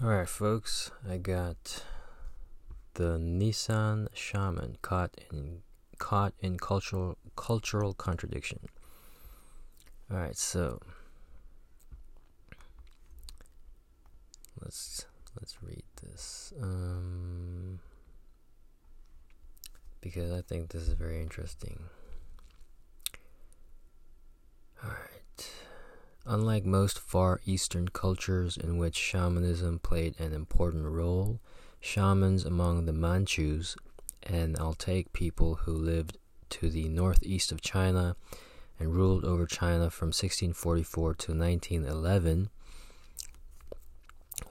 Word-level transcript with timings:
Alright, 0.00 0.28
folks, 0.28 0.92
I 1.10 1.16
got 1.16 1.82
the 2.94 3.18
Nisan 3.18 4.06
shaman 4.14 4.76
caught 4.80 5.16
in 5.32 5.62
caught 5.98 6.34
in 6.38 6.56
cultural 6.56 7.18
cultural 7.34 7.94
contradiction. 7.94 8.60
Alright, 10.08 10.36
so 10.36 10.78
let's 14.62 15.04
let's 15.34 15.60
read 15.64 15.82
this. 16.00 16.52
Um 16.62 17.80
because 20.00 20.30
I 20.30 20.42
think 20.42 20.68
this 20.68 20.82
is 20.82 20.92
very 20.92 21.20
interesting. 21.20 21.80
Alright. 24.80 25.50
Unlike 26.30 26.66
most 26.66 26.98
Far 26.98 27.40
Eastern 27.46 27.88
cultures 27.88 28.58
in 28.58 28.76
which 28.76 28.94
shamanism 28.94 29.78
played 29.78 30.20
an 30.20 30.34
important 30.34 30.84
role, 30.84 31.40
shamans 31.80 32.44
among 32.44 32.84
the 32.84 32.92
Manchus, 32.92 33.76
an 34.24 34.54
Altai 34.56 35.06
people 35.14 35.54
who 35.54 35.72
lived 35.72 36.18
to 36.50 36.68
the 36.68 36.86
northeast 36.90 37.50
of 37.50 37.62
China 37.62 38.14
and 38.78 38.94
ruled 38.94 39.24
over 39.24 39.46
China 39.46 39.88
from 39.88 40.08
1644 40.08 41.14
to 41.14 41.32
1911, 41.32 42.50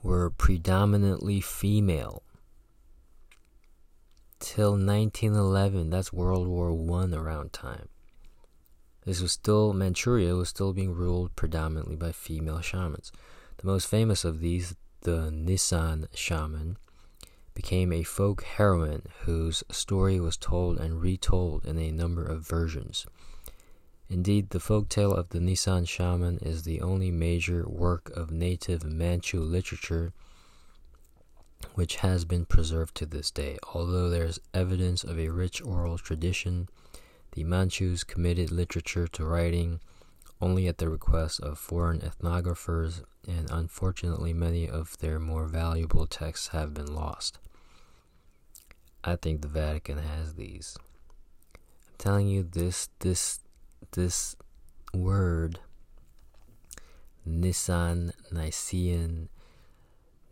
were 0.01 0.31
predominantly 0.31 1.39
female. 1.41 2.23
Till 4.39 4.71
1911, 4.71 5.91
that's 5.91 6.11
World 6.11 6.47
War 6.47 6.73
One 6.73 7.13
around 7.13 7.53
time. 7.53 7.87
This 9.07 9.21
was 9.21 9.31
still 9.31 9.71
Manchuria 9.71 10.35
was 10.35 10.49
still 10.49 10.73
being 10.73 10.93
ruled 10.93 11.33
predominantly 11.37 11.95
by 11.95 12.11
female 12.11 12.59
shamans. 12.59 13.13
The 13.55 13.65
most 13.65 13.87
famous 13.87 14.25
of 14.25 14.41
these, 14.41 14.75
the 15.03 15.31
Nisan 15.31 16.09
shaman, 16.13 16.75
became 17.53 17.93
a 17.93 18.03
folk 18.03 18.43
heroine 18.43 19.03
whose 19.21 19.63
story 19.71 20.19
was 20.19 20.35
told 20.35 20.77
and 20.77 21.01
retold 21.01 21.65
in 21.65 21.79
a 21.79 21.89
number 21.89 22.25
of 22.25 22.45
versions. 22.45 23.05
Indeed, 24.09 24.49
the 24.49 24.59
folk 24.59 24.89
tale 24.89 25.13
of 25.13 25.29
the 25.29 25.39
Nisan 25.39 25.85
shaman 25.85 26.39
is 26.39 26.63
the 26.63 26.81
only 26.81 27.09
major 27.09 27.65
work 27.65 28.09
of 28.09 28.29
native 28.29 28.83
Manchu 28.83 29.39
literature 29.39 30.11
which 31.75 31.97
has 31.97 32.25
been 32.25 32.43
preserved 32.45 32.93
to 32.95 33.05
this 33.05 33.31
day. 33.31 33.57
Although 33.73 34.09
there 34.09 34.25
is 34.25 34.41
evidence 34.53 35.05
of 35.05 35.17
a 35.17 35.29
rich 35.29 35.61
oral 35.61 35.97
tradition 35.97 36.67
the 37.37 37.43
Manchus 37.43 38.03
committed 38.03 38.51
literature 38.51 39.07
to 39.07 39.23
writing 39.23 39.79
only 40.41 40.67
at 40.67 40.79
the 40.79 40.89
request 40.89 41.39
of 41.41 41.59
foreign 41.59 41.99
ethnographers, 41.99 43.03
and 43.27 43.47
unfortunately, 43.51 44.33
many 44.33 44.67
of 44.67 44.97
their 44.97 45.19
more 45.19 45.45
valuable 45.45 46.07
texts 46.07 46.47
have 46.47 46.73
been 46.73 46.95
lost. 46.95 47.37
I 49.03 49.17
think 49.17 49.43
the 49.43 49.47
Vatican 49.47 49.99
has 49.99 50.33
these. 50.33 50.79
I'm 51.53 51.93
telling 51.99 52.27
you, 52.27 52.41
this 52.41 52.89
this 53.01 53.41
this 53.91 54.35
word, 54.91 55.59
Nisan, 57.23 58.13
Nicene, 58.31 59.29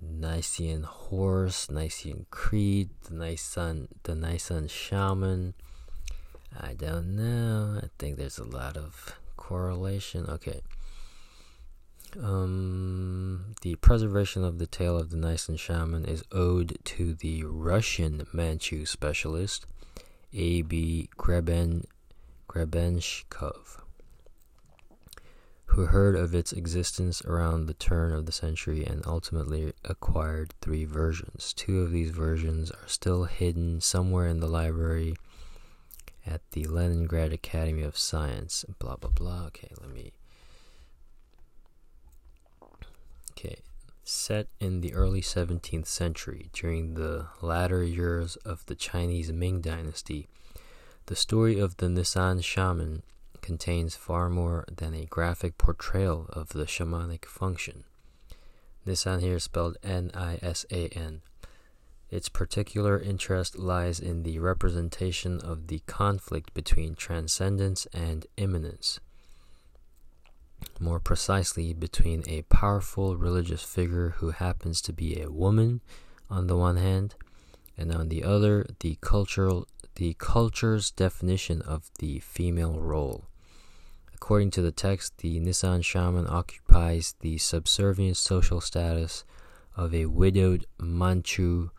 Nicene 0.02 0.82
horse, 0.82 1.70
Nicene 1.70 2.26
creed, 2.32 2.90
the 3.04 3.14
Nicene, 3.14 3.90
the 4.02 4.16
Nicene 4.16 4.68
shaman 4.68 5.54
I 6.60 6.74
don't 6.74 7.16
know. 7.16 7.80
I 7.84 7.88
think 7.98 8.18
there's 8.18 8.38
a 8.38 8.44
lot 8.44 8.78
of 8.78 9.16
correlation. 9.38 10.26
Okay. 10.30 10.62
Um, 12.22 13.56
the 13.62 13.76
preservation 13.76 14.44
of 14.44 14.58
the 14.58 14.68
tale 14.68 14.98
of 14.98 15.10
the 15.10 15.18
Nisan 15.18 15.58
shaman 15.58 16.06
is 16.06 16.24
owed 16.32 16.78
to 16.86 17.14
the 17.14 17.44
Russian 17.44 18.26
Manchu 18.32 18.86
specialist 18.86 19.66
A.B. 20.34 21.10
Greben, 21.18 21.86
Grebenshkov, 22.48 23.82
who 25.66 25.88
heard 25.88 26.16
of 26.16 26.34
its 26.34 26.54
existence 26.54 27.22
around 27.24 27.66
the 27.66 27.74
turn 27.74 28.14
of 28.14 28.26
the 28.26 28.32
century 28.32 28.86
and 28.86 29.06
ultimately 29.06 29.74
acquired 29.84 30.54
three 30.62 30.86
versions. 30.86 31.54
Two 31.54 31.82
of 31.82 31.92
these 31.92 32.12
versions 32.12 32.72
are 32.72 32.88
still 32.88 33.26
hidden 33.26 33.82
somewhere 33.82 34.28
in 34.28 34.40
the 34.40 34.48
library 34.48 35.16
at 36.26 36.42
the 36.52 36.66
Leningrad 36.66 37.32
Academy 37.32 37.84
of 37.84 37.98
Science. 37.98 38.66
Blah 38.80 38.98
blah 38.98 39.12
blah. 39.12 39.46
Okay, 39.48 39.70
let 39.80 39.90
me. 39.90 40.14
Okay, 43.32 43.58
set 44.04 44.48
in 44.60 44.82
the 44.82 44.94
early 44.94 45.22
17th 45.22 45.88
century 45.88 46.50
during 46.54 46.94
the 46.94 47.28
latter 47.42 47.84
years 47.84 48.38
of 48.38 48.66
the 48.68 48.76
Chinese 48.76 49.32
Ming 49.32 49.60
Dynasty, 49.60 50.28
the 51.08 51.16
story 51.16 51.60
of 51.60 51.78
the 51.78 51.90
Nisan 51.90 52.40
shaman 52.42 53.04
contains 53.42 53.96
far 53.96 54.30
more 54.30 54.66
than 54.74 54.94
a 54.94 55.06
graphic 55.06 55.58
portrayal 55.58 56.28
of 56.30 56.50
the 56.50 56.66
shamanic 56.66 57.26
function. 57.26 57.84
Nisan 58.86 59.20
here 59.20 59.36
is 59.36 59.44
spelled 59.44 59.78
N 59.84 60.12
I 60.14 60.40
S 60.42 60.66
A 60.72 60.88
N. 60.90 61.22
Its 62.16 62.30
particular 62.30 62.98
interest 62.98 63.60
lies 63.60 64.00
in 64.00 64.24
the 64.24 64.40
representation 64.40 65.42
of 65.42 65.68
the 65.68 65.80
conflict 65.80 66.54
between 66.54 66.96
transcendence 66.96 67.88
and 67.88 68.26
immanence. 68.38 69.02
More 70.80 71.02
precisely, 71.02 71.74
between 71.74 72.24
a 72.26 72.44
powerful 72.44 73.18
religious 73.18 73.64
figure 73.64 74.12
who 74.20 74.30
happens 74.30 74.80
to 74.84 74.94
be 74.94 75.20
a 75.20 75.30
woman 75.30 75.82
on 76.30 76.48
the 76.48 76.56
one 76.56 76.78
hand, 76.78 77.16
and 77.78 77.94
on 77.94 78.08
the 78.08 78.24
other, 78.24 78.66
the 78.80 78.98
cultural 79.02 79.68
the 79.96 80.16
culture's 80.18 80.92
definition 80.92 81.62
of 81.64 81.92
the 82.00 82.20
female 82.20 82.80
role. 82.80 83.26
According 84.14 84.52
to 84.52 84.62
the 84.62 84.72
text, 84.72 85.18
the 85.18 85.38
Nisan 85.42 85.82
shaman 85.82 86.28
occupies 86.30 87.16
the 87.20 87.40
subservient 87.40 88.16
social 88.16 88.62
status 88.62 89.26
of 89.76 89.94
a 89.94 90.06
widowed 90.06 90.66
Manchu 90.80 91.72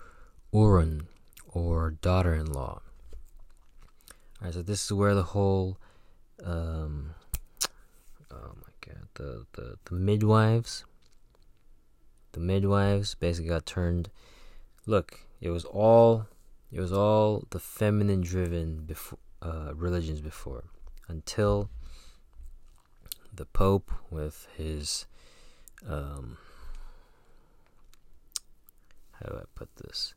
Urun 0.56 1.02
or 1.48 1.90
daughter-in-law. 1.90 2.80
Alright, 4.40 4.54
so 4.54 4.62
this 4.62 4.86
is 4.86 4.92
where 4.92 5.14
the 5.14 5.22
whole 5.22 5.76
um, 6.42 7.14
oh 8.30 8.54
my 8.56 8.72
god, 8.80 9.08
the, 9.14 9.44
the 9.52 9.76
the 9.84 9.94
midwives 9.94 10.86
the 12.32 12.40
midwives 12.40 13.14
basically 13.14 13.50
got 13.50 13.66
turned 13.66 14.08
look, 14.86 15.20
it 15.42 15.50
was 15.50 15.66
all 15.66 16.26
it 16.72 16.80
was 16.80 16.92
all 16.92 17.44
the 17.50 17.60
feminine 17.60 18.22
driven 18.22 18.84
before 18.86 19.18
uh, 19.42 19.74
religions 19.74 20.22
before 20.22 20.64
until 21.06 21.68
the 23.30 23.44
Pope 23.44 23.92
with 24.10 24.48
his 24.56 25.04
um, 25.86 26.38
how 29.12 29.28
do 29.28 29.36
I 29.36 29.44
put 29.54 29.68
this? 29.76 30.14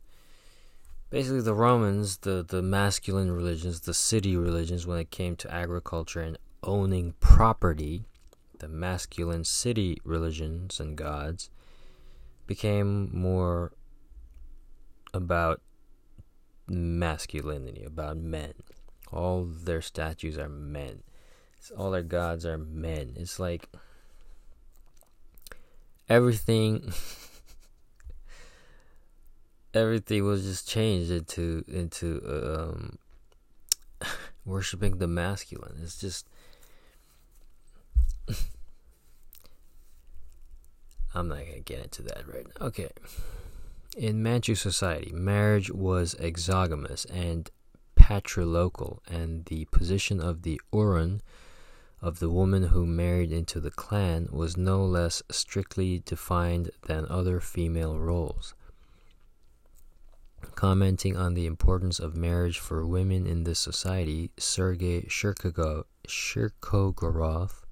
Basically 1.10 1.42
the 1.42 1.54
Romans, 1.54 2.18
the, 2.18 2.46
the 2.48 2.62
masculine 2.62 3.32
religions, 3.32 3.82
the 3.82 3.94
city 3.94 4.36
religions, 4.36 4.86
when 4.86 5.00
it 5.00 5.12
came 5.12 5.36
to 5.38 5.54
agriculture 5.54 6.22
and 6.22 6.38
owning 6.64 7.14
property, 7.20 8.06
the 8.60 8.68
masculine 8.68 9.44
city 9.44 9.98
religions 10.04 10.80
and 10.80 10.96
gods 10.96 11.50
became 12.46 13.10
more 13.18 13.72
about 15.14 15.62
masculinity, 16.68 17.84
about 17.84 18.18
men. 18.18 18.54
All 19.12 19.46
their 19.46 19.82
statues 19.82 20.38
are 20.38 20.50
men. 20.50 21.04
all 21.78 21.92
their 21.92 22.04
gods 22.04 22.46
are 22.46 22.58
men. 22.58 23.14
It's 23.16 23.40
like 23.40 23.68
everything 26.08 26.92
everything 29.74 30.24
was 30.24 30.44
just 30.44 30.68
changed 30.68 31.12
into 31.12 31.64
into 31.68 32.22
um, 32.26 32.98
worshiping 34.46 34.98
the 34.98 35.08
masculine. 35.08 35.78
It's 35.82 36.00
just 36.00 36.28
I'm 41.14 41.28
not 41.28 41.40
gonna 41.40 41.60
get 41.60 41.84
into 41.84 42.02
that 42.04 42.28
right 42.28 42.46
now. 42.48 42.68
Okay. 42.68 42.90
In 43.98 44.22
Manchu 44.24 44.56
society, 44.56 45.12
marriage 45.12 45.72
was 45.72 46.16
exogamous 46.20 47.06
and 47.06 47.50
patrilocal, 48.00 49.00
and 49.08 49.46
the 49.46 49.66
position 49.66 50.22
of 50.22 50.44
the 50.44 50.62
Urun, 50.72 51.22
of 52.02 52.20
the 52.20 52.30
woman 52.30 52.68
who 52.68 52.86
married 52.86 53.32
into 53.32 53.60
the 53.60 53.72
clan, 53.72 54.30
was 54.32 54.56
no 54.56 54.86
less 54.86 55.22
strictly 55.30 56.00
defined 56.06 56.70
than 56.88 57.06
other 57.10 57.40
female 57.40 58.00
roles. 58.00 58.54
Commenting 60.60 61.16
on 61.16 61.36
the 61.36 61.46
importance 61.46 62.00
of 62.00 62.18
marriage 62.18 62.60
for 62.60 62.86
women 62.86 63.26
in 63.26 63.46
this 63.46 63.60
society, 63.60 64.30
Sergei 64.38 65.04
Shirokogoroff, 65.04 67.64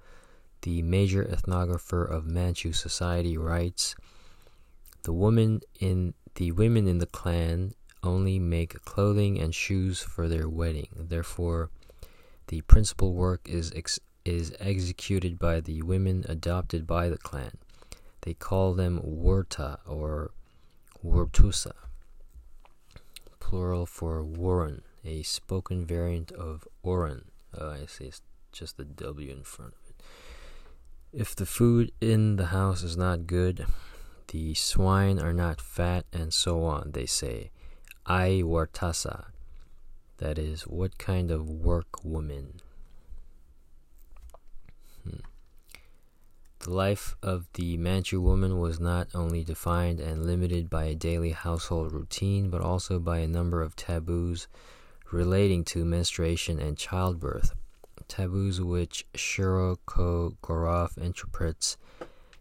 the 0.61 0.81
major 0.83 1.25
ethnographer 1.25 2.09
of 2.09 2.25
Manchu 2.25 2.71
society, 2.71 3.37
writes 3.37 3.93
The 5.03 5.11
women 5.11 5.59
in 5.81 6.13
the 6.35 6.53
women 6.53 6.87
in 6.87 6.99
the 6.99 7.07
clan 7.07 7.73
only 8.03 8.39
make 8.39 8.81
clothing 8.85 9.37
and 9.37 9.53
shoes 9.53 9.99
for 9.99 10.29
their 10.29 10.47
wedding. 10.47 10.87
Therefore, 10.95 11.69
the 12.47 12.61
principal 12.61 13.13
work 13.13 13.49
is 13.49 13.73
ex- 13.75 13.99
is 14.23 14.55
executed 14.61 15.37
by 15.37 15.59
the 15.59 15.81
women 15.81 16.23
adopted 16.29 16.87
by 16.87 17.09
the 17.09 17.17
clan. 17.17 17.57
They 18.21 18.33
call 18.33 18.73
them 18.73 19.01
Wurta 19.03 19.79
or 19.85 20.31
Wurtusa, 21.03 21.73
plural 23.47 23.85
for 23.85 24.21
Warren, 24.25 24.81
a 25.05 25.23
spoken 25.23 25.85
variant 25.85 26.33
of 26.33 26.67
Oren. 26.83 27.31
Oh, 27.57 27.69
I 27.69 27.85
see, 27.85 28.07
it's 28.07 28.21
just 28.51 28.75
the 28.75 28.83
W 28.83 29.31
in 29.31 29.43
front 29.43 29.73
of 29.73 29.89
it. 29.89 30.03
If 31.13 31.33
the 31.33 31.45
food 31.45 31.93
in 32.01 32.35
the 32.35 32.47
house 32.47 32.83
is 32.83 32.97
not 32.97 33.25
good, 33.25 33.65
the 34.33 34.53
swine 34.53 35.17
are 35.17 35.31
not 35.31 35.61
fat, 35.61 36.05
and 36.11 36.33
so 36.33 36.65
on, 36.65 36.91
they 36.91 37.05
say. 37.05 37.51
I 38.05 38.41
Wartasa. 38.43 39.27
That 40.17 40.37
is, 40.37 40.63
what 40.63 40.97
kind 40.97 41.31
of 41.31 41.49
work 41.49 42.03
woman? 42.03 42.59
The 46.67 46.73
life 46.73 47.15
of 47.23 47.47
the 47.53 47.77
Manchu 47.77 48.19
woman 48.19 48.59
was 48.59 48.77
not 48.77 49.07
only 49.15 49.41
defined 49.41 50.01
and 50.01 50.25
limited 50.25 50.69
by 50.69 50.83
a 50.83 50.95
daily 50.95 51.31
household 51.31 51.93
routine, 51.93 52.49
but 52.49 52.59
also 52.59 52.99
by 52.99 53.19
a 53.19 53.27
number 53.27 53.61
of 53.61 53.77
taboos 53.77 54.49
relating 55.09 55.63
to 55.63 55.85
menstruation 55.85 56.59
and 56.59 56.77
childbirth. 56.77 57.53
Taboos 58.09 58.59
which 58.59 59.07
Shirokogoroff 59.13 60.97
interprets 60.97 61.77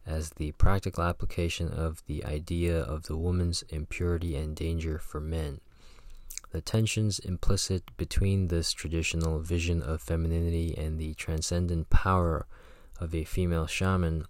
as 0.05 0.31
the 0.31 0.51
practical 0.59 1.05
application 1.05 1.69
of 1.69 2.03
the 2.07 2.25
idea 2.25 2.81
of 2.81 3.05
the 3.05 3.17
woman's 3.17 3.63
impurity 3.69 4.35
and 4.35 4.57
danger 4.57 4.99
for 4.99 5.21
men. 5.21 5.61
The 6.51 6.61
tensions 6.61 7.21
implicit 7.21 7.97
between 7.97 8.49
this 8.49 8.73
traditional 8.73 9.39
vision 9.39 9.83
of 9.83 10.03
femininity 10.03 10.75
and 10.77 10.99
the 10.99 11.15
transcendent 11.15 11.91
power 11.91 12.49
of 13.01 13.15
a 13.15 13.25
female 13.25 13.67
shaman 13.67 14.27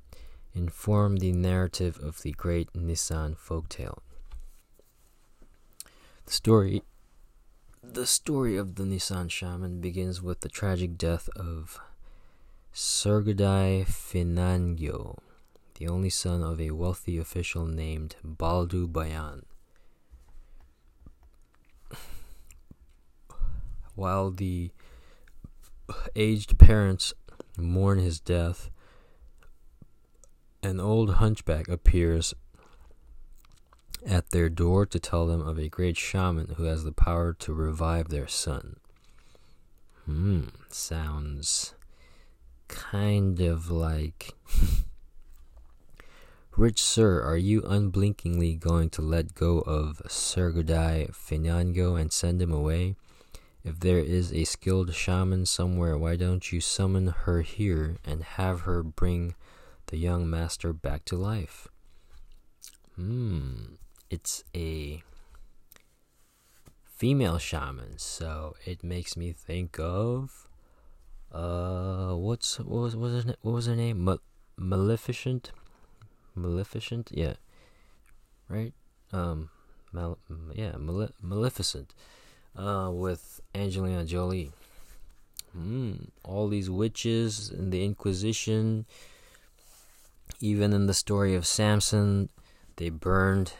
inform 0.55 1.17
the 1.17 1.33
narrative 1.33 1.99
of 2.03 2.23
the 2.23 2.33
great 2.33 2.75
Nisan 2.75 3.35
folktale. 3.35 3.99
The 6.25 6.33
story 6.33 6.83
the 7.83 8.07
story 8.07 8.57
of 8.57 8.75
the 8.75 8.85
Nisan 8.85 9.29
shaman 9.29 9.81
begins 9.81 10.21
with 10.21 10.41
the 10.41 10.49
tragic 10.49 10.99
death 10.99 11.29
of 11.37 11.79
Sergadai 12.75 13.87
Finangyo, 13.87 15.19
the 15.79 15.87
only 15.87 16.11
son 16.11 16.43
of 16.43 16.61
a 16.61 16.73
wealthy 16.73 17.17
official 17.17 17.65
named 17.65 18.17
Baldu 18.25 18.93
Bayan. 18.93 19.47
While 23.95 24.31
the 24.33 24.73
aged 26.17 26.59
parents 26.59 27.15
mourn 27.57 27.99
his 27.99 28.21
death, 28.21 28.71
an 30.63 30.81
old 30.81 31.15
hunchback 31.15 31.69
appears 31.69 32.35
at 34.07 34.31
their 34.31 34.49
door 34.49 34.87
to 34.87 34.99
tell 34.99 35.27
them 35.27 35.41
of 35.41 35.59
a 35.59 35.69
great 35.69 35.97
shaman 35.97 36.55
who 36.57 36.65
has 36.65 36.85
the 36.85 36.93
power 36.93 37.33
to 37.33 37.53
revive 37.53 38.09
their 38.09 38.29
son. 38.29 38.77
Hmm, 40.05 40.45
sounds 40.69 41.75
kind 42.69 43.41
of 43.41 43.71
like. 43.71 44.35
Rich 46.57 46.83
sir, 46.83 47.21
are 47.21 47.37
you 47.37 47.63
unblinkingly 47.63 48.55
going 48.55 48.89
to 48.91 49.03
let 49.03 49.35
go 49.35 49.59
of 49.59 50.01
Sergodai 50.07 51.11
Finyango 51.13 52.01
and 52.01 52.11
send 52.11 52.41
him 52.41 52.51
away? 52.51 52.97
If 53.67 53.81
there 53.81 53.99
is 53.99 54.33
a 54.33 54.45
skilled 54.45 54.95
shaman 54.95 55.45
somewhere, 55.45 55.99
why 55.99 56.15
don't 56.15 56.53
you 56.53 56.61
summon 56.61 57.09
her 57.09 57.41
here 57.41 57.97
and 58.05 58.23
have 58.23 58.61
her 58.61 58.85
bring 58.85 59.35
the 59.87 59.97
young 59.97 60.31
master 60.31 60.73
back 60.73 61.05
to 61.07 61.17
life? 61.17 61.67
Hmm, 62.95 63.75
it's 64.09 64.45
a 64.55 65.03
female 66.85 67.39
shaman, 67.39 67.99
so 67.99 68.55
it 68.65 68.85
makes 68.85 69.17
me 69.17 69.33
think 69.33 69.81
of 69.81 70.47
uh, 71.33 72.15
what's 72.15 72.61
what 72.61 72.83
was 72.83 72.95
what 72.95 73.11
was 73.11 73.25
her, 73.25 73.35
what 73.43 73.53
was 73.53 73.67
her 73.67 73.75
name? 73.75 73.99
Ma- 73.99 74.23
Maleficent, 74.57 75.51
Maleficent, 76.37 77.11
yeah, 77.13 77.35
right. 78.49 78.75
Um, 79.13 79.51
Mal- 79.93 80.19
yeah, 80.55 80.77
Male- 80.77 81.11
Maleficent 81.21 81.93
uh, 82.57 82.91
with 82.93 83.41
Angelina 83.55 84.05
Jolie. 84.05 84.53
Mm, 85.57 86.09
all 86.25 86.49
these 86.49 86.69
witches 86.69 87.51
and 87.51 87.73
the 87.73 87.85
Inquisition, 87.85 88.85
even 90.41 90.73
in 90.73 90.87
the 90.87 90.95
story 90.95 91.35
of 91.35 91.47
Samson, 91.47 92.29
they 92.77 92.91
burned 92.91 93.53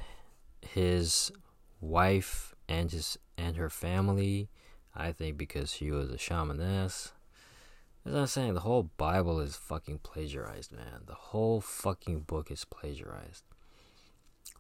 his 0.61 1.33
wife 1.81 2.55
and 2.69 2.91
his 2.91 3.19
and 3.39 3.57
her 3.57 3.71
family. 3.71 4.49
I 4.95 5.13
think 5.13 5.37
because 5.37 5.73
she 5.73 5.91
was 5.91 6.11
a 6.11 6.17
shamaness. 6.17 7.13
As 8.05 8.15
I'm 8.15 8.27
saying, 8.27 8.55
the 8.55 8.61
whole 8.61 8.91
Bible 8.97 9.41
is 9.41 9.57
fucking 9.57 9.99
plagiarized, 9.99 10.73
man. 10.73 11.03
The 11.07 11.15
whole 11.15 11.61
fucking 11.61 12.21
book 12.21 12.51
is 12.51 12.65
plagiarized. 12.65 13.43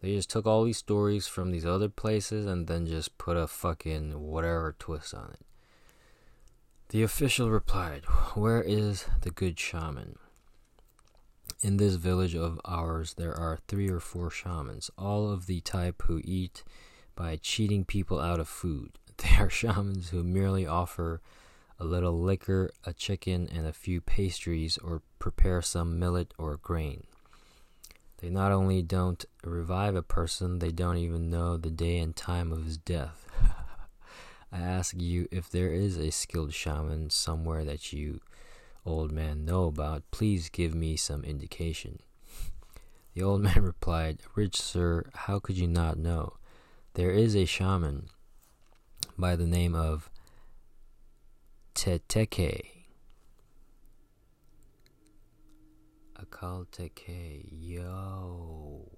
They 0.00 0.14
just 0.14 0.30
took 0.30 0.46
all 0.46 0.64
these 0.64 0.78
stories 0.78 1.26
from 1.26 1.50
these 1.50 1.66
other 1.66 1.88
places 1.88 2.46
and 2.46 2.66
then 2.66 2.86
just 2.86 3.18
put 3.18 3.36
a 3.36 3.46
fucking 3.46 4.20
whatever 4.20 4.74
twist 4.78 5.14
on 5.14 5.30
it. 5.32 5.46
The 6.90 7.02
official 7.02 7.50
replied, 7.50 8.04
Where 8.34 8.62
is 8.62 9.06
the 9.22 9.30
good 9.30 9.58
shaman? 9.58 10.18
In 11.60 11.78
this 11.78 11.94
village 11.94 12.36
of 12.36 12.60
ours, 12.64 13.14
there 13.14 13.34
are 13.34 13.58
three 13.66 13.88
or 13.88 13.98
four 13.98 14.30
shamans, 14.30 14.90
all 14.96 15.30
of 15.30 15.46
the 15.46 15.60
type 15.60 16.02
who 16.06 16.20
eat 16.22 16.62
by 17.16 17.36
cheating 17.36 17.84
people 17.84 18.20
out 18.20 18.40
of 18.40 18.48
food. 18.48 18.98
They 19.16 19.36
are 19.42 19.48
shamans 19.48 20.10
who 20.10 20.22
merely 20.22 20.66
offer 20.66 21.22
a 21.80 21.84
little 21.84 22.20
liquor, 22.20 22.70
a 22.84 22.92
chicken, 22.92 23.48
and 23.50 23.66
a 23.66 23.72
few 23.72 24.00
pastries, 24.00 24.76
or 24.78 25.02
prepare 25.18 25.62
some 25.62 25.98
millet 25.98 26.34
or 26.38 26.58
grain. 26.58 27.04
They 28.18 28.30
not 28.30 28.50
only 28.50 28.82
don't 28.82 29.24
revive 29.44 29.94
a 29.94 30.02
person, 30.02 30.58
they 30.58 30.72
don't 30.72 30.96
even 30.96 31.28
know 31.28 31.56
the 31.56 31.70
day 31.70 31.98
and 31.98 32.16
time 32.16 32.50
of 32.50 32.64
his 32.64 32.78
death. 32.78 33.26
I 34.52 34.58
ask 34.58 34.94
you 34.96 35.28
if 35.30 35.50
there 35.50 35.72
is 35.72 35.98
a 35.98 36.10
skilled 36.10 36.54
shaman 36.54 37.10
somewhere 37.10 37.64
that 37.64 37.92
you, 37.92 38.20
old 38.86 39.12
man, 39.12 39.44
know 39.44 39.64
about, 39.64 40.02
please 40.10 40.48
give 40.48 40.74
me 40.74 40.96
some 40.96 41.24
indication. 41.24 42.00
The 43.14 43.22
old 43.22 43.40
man 43.40 43.62
replied, 43.62 44.18
Rich 44.34 44.60
sir, 44.60 45.06
how 45.14 45.38
could 45.38 45.56
you 45.56 45.66
not 45.66 45.96
know? 45.96 46.34
There 46.92 47.10
is 47.10 47.34
a 47.34 47.46
shaman 47.46 48.10
by 49.16 49.36
the 49.36 49.46
name 49.46 49.74
of 49.74 50.10
Teteke 51.74 52.75
Akalteke. 56.20 57.44
Yo. 57.50 58.90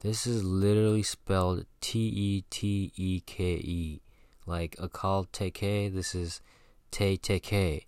This 0.00 0.26
is 0.26 0.42
literally 0.42 1.02
spelled 1.02 1.64
T 1.80 2.00
E 2.00 2.44
T 2.50 2.92
E 2.96 3.20
K 3.20 3.44
E. 3.54 4.00
Like 4.46 4.76
Akalteke, 4.76 5.92
this 5.92 6.14
is 6.14 6.40
Te 6.90 7.16
Teke. 7.16 7.84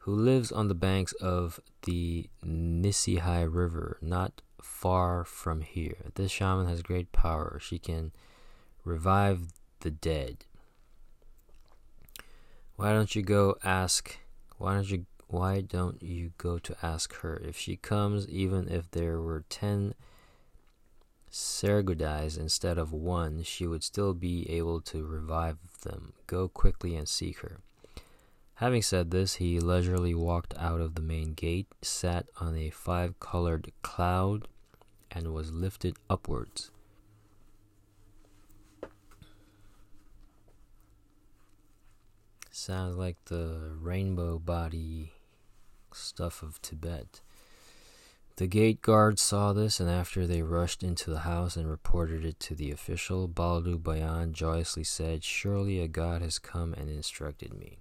Who 0.00 0.14
lives 0.14 0.52
on 0.52 0.68
the 0.68 0.74
banks 0.74 1.12
of 1.14 1.60
the 1.82 2.28
Nisihai 2.44 3.48
River, 3.50 3.98
not 4.02 4.42
far 4.60 5.24
from 5.24 5.62
here. 5.62 6.10
This 6.14 6.30
shaman 6.30 6.66
has 6.66 6.82
great 6.82 7.12
power. 7.12 7.58
She 7.60 7.78
can 7.78 8.12
revive 8.84 9.52
the 9.80 9.90
dead. 9.90 10.44
Why 12.76 12.92
don't 12.92 13.14
you 13.14 13.22
go 13.22 13.56
ask? 13.64 14.18
Why 14.58 14.74
don't 14.74 14.90
you 14.90 15.06
why 15.30 15.60
don't 15.60 16.02
you 16.02 16.32
go 16.38 16.58
to 16.58 16.76
ask 16.82 17.14
her? 17.20 17.40
If 17.44 17.56
she 17.56 17.76
comes, 17.76 18.28
even 18.28 18.68
if 18.68 18.90
there 18.90 19.20
were 19.20 19.44
ten 19.48 19.94
Sergodais 21.30 22.36
instead 22.36 22.78
of 22.78 22.92
one, 22.92 23.44
she 23.44 23.66
would 23.66 23.84
still 23.84 24.12
be 24.12 24.50
able 24.50 24.80
to 24.80 25.06
revive 25.06 25.58
them. 25.82 26.14
Go 26.26 26.48
quickly 26.48 26.96
and 26.96 27.08
seek 27.08 27.38
her. 27.38 27.60
Having 28.54 28.82
said 28.82 29.10
this, 29.10 29.36
he 29.36 29.60
leisurely 29.60 30.14
walked 30.14 30.52
out 30.58 30.80
of 30.80 30.96
the 30.96 31.00
main 31.00 31.34
gate, 31.34 31.68
sat 31.80 32.26
on 32.40 32.56
a 32.56 32.70
five 32.70 33.18
colored 33.20 33.70
cloud, 33.82 34.48
and 35.12 35.32
was 35.32 35.52
lifted 35.52 35.96
upwards. 36.10 36.72
Sounds 42.50 42.96
like 42.96 43.16
the 43.26 43.70
rainbow 43.80 44.38
body 44.38 45.12
stuff 45.94 46.42
of 46.42 46.60
Tibet. 46.62 47.20
The 48.36 48.46
gate 48.46 48.80
guards 48.80 49.20
saw 49.20 49.52
this, 49.52 49.80
and 49.80 49.90
after 49.90 50.26
they 50.26 50.40
rushed 50.40 50.82
into 50.82 51.10
the 51.10 51.20
house 51.20 51.56
and 51.56 51.68
reported 51.68 52.24
it 52.24 52.40
to 52.40 52.54
the 52.54 52.70
official, 52.70 53.28
Baldu 53.28 53.76
Bayan 53.82 54.32
joyously 54.32 54.84
said, 54.84 55.22
Surely 55.22 55.78
a 55.78 55.88
god 55.88 56.22
has 56.22 56.38
come 56.38 56.72
and 56.72 56.88
instructed 56.88 57.52
me. 57.52 57.80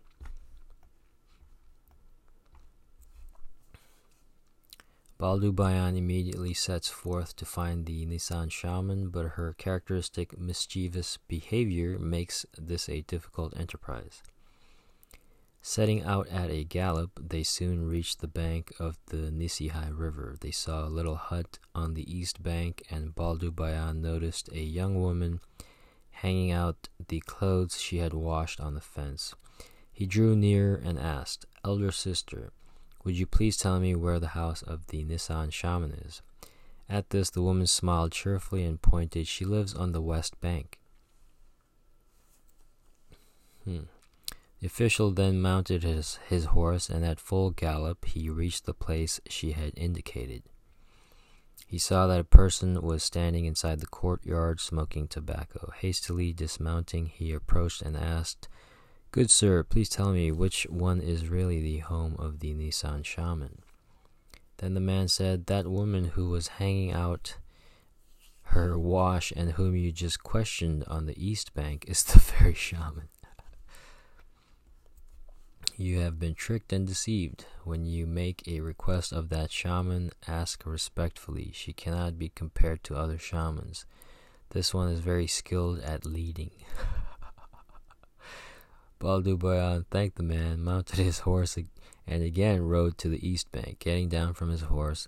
Baldu 5.19 5.53
Bayan 5.53 5.97
immediately 5.97 6.53
sets 6.53 6.87
forth 6.87 7.35
to 7.35 7.45
find 7.45 7.85
the 7.85 8.05
Nisan 8.05 8.47
shaman, 8.49 9.09
but 9.09 9.35
her 9.35 9.53
characteristic 9.57 10.39
mischievous 10.39 11.17
behavior 11.27 11.99
makes 11.99 12.45
this 12.57 12.87
a 12.87 13.01
difficult 13.01 13.53
enterprise. 13.57 14.23
Setting 15.61 16.03
out 16.03 16.27
at 16.29 16.49
a 16.49 16.63
gallop, 16.63 17.19
they 17.21 17.43
soon 17.43 17.87
reached 17.87 18.21
the 18.21 18.27
bank 18.27 18.73
of 18.79 18.97
the 19.07 19.29
Nisihai 19.29 19.91
River. 19.91 20.35
They 20.39 20.51
saw 20.51 20.85
a 20.85 20.89
little 20.89 21.15
hut 21.15 21.59
on 21.75 21.93
the 21.93 22.11
east 22.11 22.41
bank, 22.41 22.83
and 22.89 23.13
Baldu 23.13 23.53
Bayan 23.53 24.01
noticed 24.01 24.49
a 24.53 24.61
young 24.61 25.01
woman 25.01 25.41
hanging 26.11 26.51
out 26.51 26.87
the 27.07 27.19
clothes 27.21 27.79
she 27.79 27.97
had 27.97 28.13
washed 28.13 28.59
on 28.59 28.73
the 28.73 28.81
fence. 28.81 29.35
He 29.91 30.05
drew 30.05 30.35
near 30.35 30.75
and 30.75 30.97
asked, 30.97 31.45
Elder 31.65 31.91
sister, 31.91 32.51
would 33.03 33.17
you 33.17 33.25
please 33.25 33.57
tell 33.57 33.79
me 33.79 33.95
where 33.95 34.19
the 34.19 34.29
house 34.29 34.61
of 34.61 34.87
the 34.87 35.03
Nisan 35.03 35.49
shaman 35.49 35.91
is? 35.91 36.21
At 36.89 37.09
this, 37.09 37.29
the 37.29 37.41
woman 37.41 37.67
smiled 37.67 38.13
cheerfully 38.13 38.65
and 38.65 38.81
pointed. 38.81 39.27
She 39.27 39.45
lives 39.45 39.73
on 39.73 39.91
the 39.91 40.01
west 40.01 40.39
bank. 40.39 40.79
Hmm. 43.65 43.83
The 44.59 44.67
official 44.67 45.11
then 45.11 45.41
mounted 45.41 45.83
his, 45.83 46.19
his 46.27 46.45
horse, 46.45 46.89
and 46.89 47.05
at 47.05 47.19
full 47.19 47.51
gallop 47.51 48.05
he 48.05 48.29
reached 48.29 48.65
the 48.65 48.73
place 48.73 49.21
she 49.29 49.53
had 49.53 49.71
indicated. 49.77 50.43
He 51.65 51.77
saw 51.77 52.07
that 52.07 52.19
a 52.19 52.25
person 52.25 52.81
was 52.81 53.03
standing 53.03 53.45
inside 53.45 53.79
the 53.79 53.85
courtyard 53.85 54.59
smoking 54.59 55.07
tobacco. 55.07 55.71
Hastily 55.79 56.33
dismounting, 56.33 57.05
he 57.05 57.31
approached 57.31 57.81
and 57.81 57.95
asked, 57.95 58.49
Good 59.11 59.31
sir, 59.31 59.63
please 59.63 59.87
tell 59.87 60.11
me 60.11 60.31
which 60.31 60.63
one 60.69 60.99
is 60.99 61.29
really 61.29 61.61
the 61.61 61.77
home 61.79 62.15
of 62.19 62.39
the 62.39 62.53
Nisan 62.53 63.03
shaman. 63.03 63.61
Then 64.57 64.73
the 64.73 64.79
man 64.79 65.07
said, 65.07 65.45
That 65.45 65.67
woman 65.67 66.05
who 66.05 66.29
was 66.29 66.47
hanging 66.59 66.91
out 66.91 67.37
her 68.45 68.77
wash 68.77 69.31
and 69.35 69.51
whom 69.51 69.75
you 69.75 69.91
just 69.91 70.23
questioned 70.23 70.83
on 70.85 71.05
the 71.05 71.23
east 71.23 71.53
bank 71.53 71.85
is 71.87 72.03
the 72.03 72.19
very 72.39 72.55
shaman. 72.55 73.09
You 75.79 75.99
have 75.99 76.19
been 76.19 76.35
tricked 76.35 76.73
and 76.73 76.85
deceived. 76.85 77.45
When 77.63 77.85
you 77.85 78.05
make 78.05 78.45
a 78.45 78.59
request 78.59 79.13
of 79.13 79.29
that 79.29 79.49
shaman, 79.49 80.11
ask 80.27 80.65
respectfully. 80.65 81.51
She 81.53 81.71
cannot 81.71 82.19
be 82.19 82.27
compared 82.27 82.83
to 82.83 82.97
other 82.97 83.17
shamans. 83.17 83.85
This 84.49 84.73
one 84.73 84.89
is 84.89 84.99
very 84.99 85.25
skilled 85.25 85.79
at 85.79 86.05
leading. 86.05 86.51
Baldu 88.99 89.39
Bayan 89.39 89.85
thanked 89.89 90.17
the 90.17 90.23
man, 90.23 90.61
mounted 90.61 90.99
his 90.99 91.19
horse, 91.19 91.57
and 92.05 92.23
again 92.23 92.61
rode 92.63 92.97
to 92.97 93.07
the 93.07 93.25
east 93.25 93.49
bank. 93.53 93.79
Getting 93.79 94.09
down 94.09 94.33
from 94.33 94.49
his 94.49 94.63
horse, 94.63 95.07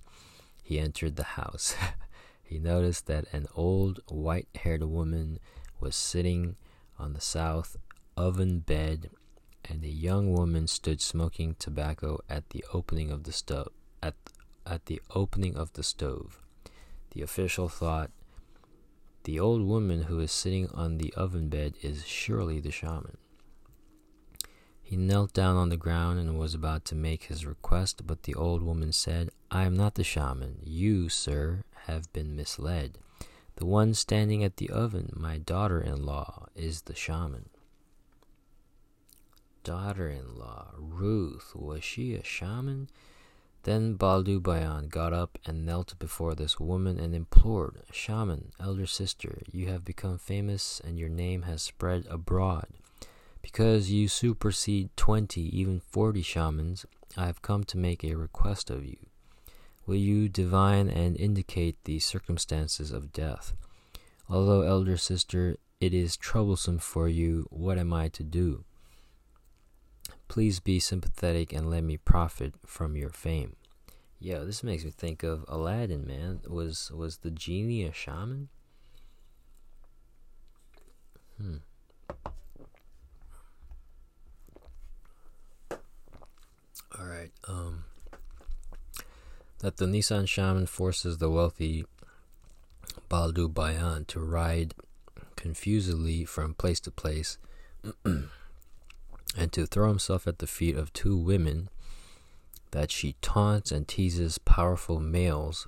he 0.64 0.80
entered 0.80 1.18
the 1.18 1.24
house. 1.24 1.76
he 2.44 2.60
noticed 2.60 3.08
that 3.08 3.26
an 3.34 3.46
old, 3.56 4.00
white 4.08 4.48
haired 4.56 4.84
woman 4.84 5.40
was 5.82 5.98
sitting 5.98 6.56
on 6.98 7.12
the 7.12 7.20
south 7.20 7.76
oven 8.16 8.60
bed, 8.60 9.10
and 9.66 9.84
a 9.84 9.88
young 9.88 10.32
woman 10.32 10.68
stood 10.68 11.02
smoking 11.02 11.56
tobacco 11.60 12.20
at 12.30 12.50
the 12.50 12.66
opening 12.74 13.12
of 13.12 13.24
the 13.24 13.32
stove. 13.32 13.72
At, 14.02 14.16
at 14.66 14.86
the 14.86 15.02
opening 15.16 15.56
of 15.56 15.74
the 15.74 15.84
stove, 15.84 16.42
the 17.12 17.22
official 17.22 17.70
thought, 17.70 18.12
"The 19.24 19.40
old 19.40 19.62
woman 19.62 20.04
who 20.04 20.20
is 20.20 20.32
sitting 20.32 20.68
on 20.70 20.98
the 20.98 21.14
oven 21.16 21.50
bed 21.50 21.76
is 21.82 22.06
surely 22.06 22.60
the 22.60 22.72
shaman." 22.72 23.18
He 24.82 24.98
knelt 24.98 25.32
down 25.32 25.56
on 25.56 25.70
the 25.70 25.78
ground 25.78 26.20
and 26.20 26.38
was 26.38 26.54
about 26.54 26.84
to 26.86 26.96
make 26.96 27.24
his 27.24 27.46
request, 27.46 28.06
but 28.06 28.24
the 28.24 28.36
old 28.36 28.62
woman 28.62 28.92
said, 28.92 29.30
I 29.50 29.64
am 29.64 29.74
not 29.74 29.96
the 29.96 30.04
shaman. 30.04 30.60
You, 30.66 31.08
sir, 31.08 31.64
have 31.86 32.12
been 32.12 32.36
misled. 32.36 32.98
The 33.56 33.66
one 33.66 33.94
standing 33.94 34.44
at 34.44 34.58
the 34.58 34.70
oven, 34.70 35.14
my 35.16 35.38
daughter 35.38 35.80
in 35.80 36.06
law, 36.06 36.48
is 36.56 36.82
the 36.82 36.94
shaman. 36.96 37.51
Daughter 39.64 40.10
in 40.10 40.40
law, 40.40 40.72
Ruth, 40.76 41.52
was 41.56 41.84
she 41.84 42.16
a 42.16 42.24
shaman? 42.24 42.90
Then 43.64 43.96
Baldu 43.96 44.42
Bayan 44.42 44.88
got 44.88 45.14
up 45.14 45.38
and 45.46 45.68
knelt 45.68 46.00
before 46.00 46.34
this 46.34 46.60
woman 46.60 47.00
and 47.00 47.14
implored, 47.14 47.84
Shaman, 47.92 48.54
elder 48.60 48.88
sister, 48.88 49.44
you 49.52 49.68
have 49.68 49.86
become 49.86 50.18
famous 50.18 50.82
and 50.84 50.98
your 50.98 51.10
name 51.10 51.44
has 51.44 51.62
spread 51.62 52.08
abroad. 52.10 52.66
Because 53.44 53.92
you 53.92 54.08
supersede 54.08 54.90
20, 54.98 55.42
even 55.42 55.80
40 55.80 56.24
shamans, 56.24 56.88
I 57.16 57.28
have 57.28 57.44
come 57.44 57.64
to 57.66 57.78
make 57.78 58.04
a 58.04 58.16
request 58.16 58.72
of 58.72 58.84
you. 58.84 58.98
Will 59.86 59.96
you 59.96 60.28
divine 60.28 60.90
and 60.90 61.16
indicate 61.16 61.84
the 61.84 62.00
circumstances 62.00 62.92
of 62.92 63.14
death? 63.14 63.54
Although, 64.28 64.62
elder 64.62 64.98
sister, 64.98 65.58
it 65.80 65.94
is 65.94 66.18
troublesome 66.18 66.80
for 66.80 67.08
you, 67.08 67.46
what 67.52 67.78
am 67.78 67.94
I 67.94 68.08
to 68.10 68.24
do? 68.24 68.64
Please 70.28 70.60
be 70.60 70.80
sympathetic 70.80 71.52
and 71.54 71.70
let 71.70 71.84
me 71.84 71.98
profit 71.98 72.54
from 72.66 72.96
your 72.96 73.10
fame. 73.10 73.56
Yo, 74.20 74.46
this 74.46 74.64
makes 74.64 74.86
me 74.86 74.92
think 74.92 75.24
of 75.24 75.44
Aladdin, 75.48 76.06
man. 76.06 76.42
Was 76.48 76.92
was 76.92 77.18
the 77.18 77.32
genie 77.32 77.84
a 77.84 77.92
shaman? 77.92 78.50
Hmm. 81.38 81.58
All 87.00 87.06
right. 87.08 87.32
Um, 87.48 87.86
that 89.60 89.78
the 89.78 89.88
Nisan 89.88 90.26
shaman 90.26 90.68
forces 90.68 91.18
the 91.18 91.30
wealthy 91.30 91.86
Baldu 93.10 93.52
Bayan 93.54 94.06
to 94.06 94.20
ride 94.20 94.74
confusedly 95.36 96.26
from 96.26 96.54
place 96.54 96.80
to 96.82 96.92
place 96.92 97.38
and 99.38 99.52
to 99.54 99.66
throw 99.66 99.88
himself 99.88 100.28
at 100.28 100.40
the 100.40 100.48
feet 100.48 100.76
of 100.76 100.92
two 100.94 101.18
women 101.18 101.70
that 102.72 102.92
she 102.92 103.16
taunts 103.22 103.72
and 103.72 103.88
teases 103.88 104.38
powerful 104.38 105.00
males 105.00 105.68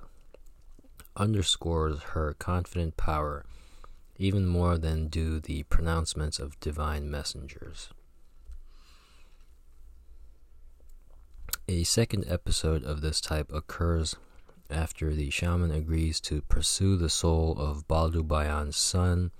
underscores 1.16 2.02
her 2.14 2.34
confident 2.34 2.96
power 2.96 3.44
even 4.16 4.46
more 4.46 4.78
than 4.78 5.08
do 5.08 5.40
the 5.40 5.62
pronouncements 5.64 6.38
of 6.38 6.58
divine 6.60 7.10
messengers. 7.10 7.90
A 11.66 11.84
second 11.84 12.24
episode 12.28 12.84
of 12.84 13.00
this 13.00 13.20
type 13.20 13.50
occurs 13.52 14.16
after 14.70 15.14
the 15.14 15.30
shaman 15.30 15.70
agrees 15.70 16.20
to 16.20 16.42
pursue 16.42 16.96
the 16.96 17.08
soul 17.08 17.56
of 17.58 17.88
Baldu 17.88 18.22
Bayan's 18.22 18.76
son 18.76 19.30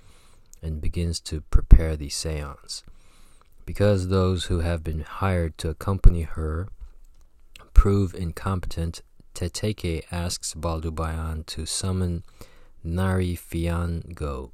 and 0.63 0.81
begins 0.81 1.21
to 1.21 1.43
prepare 1.43 1.97
the 1.97 2.09
seance. 2.09 2.83
Because 3.67 4.09
those 4.09 4.47
who 4.47 4.61
have 4.61 4.85
been 4.85 5.01
hired 5.01 5.57
to 5.59 5.71
accompany 5.71 6.23
her 6.23 6.69
prove 7.73 8.15
incompetent, 8.15 9.03
Teteke 9.35 10.05
asks 10.11 10.55
Baldubayan 10.55 11.45
to 11.47 11.67
summon 11.67 12.25
Nari 12.83 13.35
Fiango, 13.35 14.53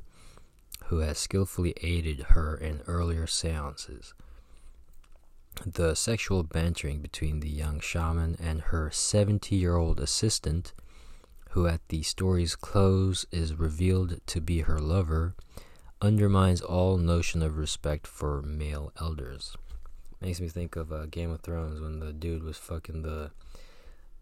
who 0.86 0.98
has 0.98 1.18
skillfully 1.18 1.74
aided 1.82 2.20
her 2.30 2.56
in 2.56 2.82
earlier 2.86 3.26
seances. 3.26 4.14
The 5.66 5.94
sexual 5.94 6.42
bantering 6.42 7.00
between 7.00 7.40
the 7.40 7.50
young 7.50 7.80
shaman 7.80 8.36
and 8.40 8.62
her 8.62 8.90
70 8.90 9.54
year 9.56 9.76
old 9.76 10.00
assistant, 10.00 10.72
who 11.50 11.66
at 11.66 11.80
the 11.88 12.02
story's 12.02 12.54
close 12.54 13.26
is 13.32 13.54
revealed 13.54 14.20
to 14.26 14.40
be 14.40 14.60
her 14.60 14.78
lover, 14.78 15.34
undermines 16.00 16.60
all 16.60 16.96
notion 16.96 17.42
of 17.42 17.56
respect 17.56 18.06
for 18.06 18.42
male 18.42 18.92
elders. 19.00 19.56
Makes 20.20 20.40
me 20.40 20.48
think 20.48 20.76
of 20.76 20.92
uh, 20.92 21.06
Game 21.06 21.30
of 21.30 21.40
Thrones 21.40 21.80
when 21.80 22.00
the 22.00 22.12
dude 22.12 22.42
was 22.42 22.56
fucking 22.58 23.02
the 23.02 23.30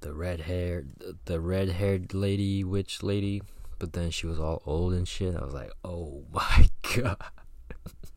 the 0.01 0.13
red 0.13 0.43
hair 0.43 0.85
the 1.25 1.41
red 1.41 1.71
haired 1.71 2.15
lady 2.15 2.63
witch 2.63 3.03
lady, 3.03 3.43
but 3.79 3.93
then 3.93 4.11
she 4.11 4.27
was 4.27 4.39
all 4.39 4.63
old 4.65 4.93
and 4.93 5.09
shit. 5.09 5.35
I 5.35 5.45
was 5.45 5.55
like, 5.55 5.73
oh 5.85 6.25
my 6.33 6.69
god, 6.97 7.17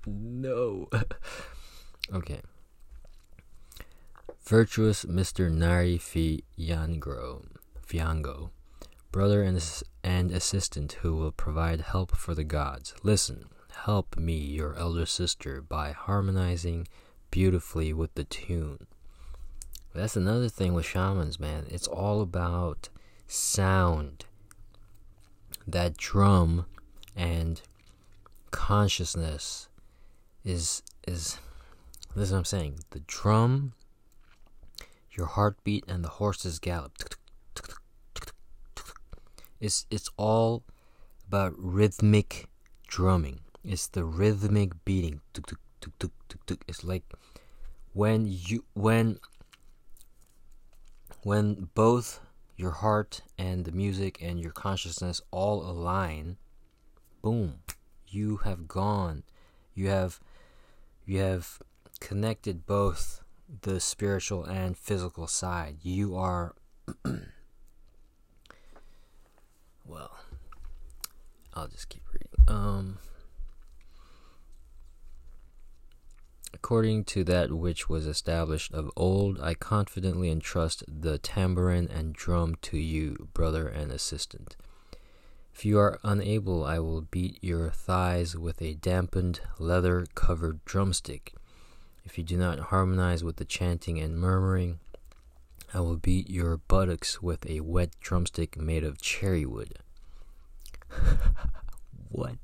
no. 0.06 0.90
okay. 2.14 2.42
Virtuous 4.44 5.06
Mr. 5.06 5.52
Nari 5.52 5.98
Fiangro, 5.98 7.46
Fiango, 7.88 8.50
brother 9.12 9.44
and, 9.44 9.62
and 10.04 10.32
assistant 10.32 10.94
who 11.02 11.16
will 11.16 11.32
provide 11.32 11.82
help 11.82 12.16
for 12.16 12.34
the 12.34 12.44
gods. 12.44 12.94
Listen, 13.04 13.46
help 13.84 14.18
me, 14.18 14.36
your 14.36 14.76
elder 14.78 15.06
sister, 15.06 15.62
by 15.62 15.92
harmonizing 15.92 16.88
beautifully 17.30 17.94
with 17.94 18.14
the 18.16 18.24
tune. 18.24 18.88
That's 19.94 20.16
another 20.16 20.50
thing 20.50 20.74
with 20.74 20.86
shamans, 20.86 21.40
man. 21.40 21.66
It's 21.70 21.88
all 21.88 22.22
about 22.22 22.90
sound. 23.28 24.26
That 25.68 25.98
drum 25.98 26.66
and 27.16 27.62
consciousness 28.52 29.68
is 30.44 30.82
is 31.08 31.38
this 32.16 32.28
is 32.28 32.32
what 32.32 32.40
I'm 32.40 32.46
saying. 32.46 32.80
The 32.92 33.02
drum, 33.02 33.74
your 35.12 35.28
heartbeat, 35.28 35.86
and 35.88 36.04
the 36.04 36.10
horse's 36.10 36.60
gallop. 36.60 36.94
It's 39.62 39.86
it's 39.92 40.10
all 40.18 40.64
about 41.28 41.54
rhythmic 41.56 42.48
drumming. 42.88 43.42
It's 43.64 43.88
the 43.88 44.04
rhythmic 44.04 44.84
beating. 44.84 45.22
It's 46.68 46.84
like 46.84 47.04
when 47.94 48.26
you 48.28 48.66
when 48.74 49.20
when 51.24 51.70
both 51.76 52.20
your 52.58 52.72
heart 52.72 53.22
and 53.38 53.66
the 53.66 53.72
music 53.72 54.18
and 54.22 54.40
your 54.40 54.52
consciousness 54.52 55.22
all 55.30 55.62
align, 55.62 56.38
boom, 57.22 57.60
you 58.08 58.38
have 58.38 58.68
gone. 58.68 59.24
You 59.76 59.90
have 59.90 60.20
you 61.06 61.20
have 61.20 61.60
connected 62.00 62.66
both 62.66 63.22
the 63.62 63.80
spiritual 63.80 64.44
and 64.44 64.76
physical 64.76 65.28
side. 65.28 65.78
You 65.84 66.16
are 66.16 66.56
well, 69.92 70.18
I'll 71.54 71.68
just 71.68 71.90
keep 71.90 72.04
reading. 72.14 72.30
Um 72.48 72.98
According 76.54 77.06
to 77.06 77.24
that 77.24 77.52
which 77.52 77.90
was 77.90 78.06
established 78.06 78.74
of 78.74 78.92
old, 78.96 79.40
I 79.42 79.54
confidently 79.54 80.30
entrust 80.30 80.84
the 80.88 81.18
tambourine 81.18 81.88
and 81.88 82.14
drum 82.14 82.56
to 82.64 82.78
you, 82.78 83.30
brother 83.34 83.68
and 83.68 83.92
assistant. 83.92 84.56
If 85.54 85.66
you 85.66 85.80
are 85.80 86.00
unable, 86.04 86.64
I 86.64 86.80
will 86.80 87.02
beat 87.02 87.40
your 87.42 87.72
thighs 87.72 88.38
with 88.38 88.62
a 88.62 88.76
dampened, 88.76 89.42
leather 89.60 90.06
covered 90.14 90.64
drumstick. 90.66 91.34
If 92.06 92.18
you 92.18 92.24
do 92.24 92.38
not 92.38 92.60
harmonize 92.60 93.24
with 93.24 93.38
the 93.38 93.46
chanting 93.46 94.00
and 94.00 94.18
murmuring, 94.18 94.80
I 95.74 95.80
will 95.80 95.98
beat 95.98 96.30
your 96.30 96.58
buttocks 96.58 97.22
with 97.22 97.50
a 97.50 97.62
wet 97.62 97.92
drumstick 98.02 98.58
made 98.58 98.84
of 98.84 99.02
cherry 99.02 99.46
wood. 99.46 99.80
what? 102.10 102.36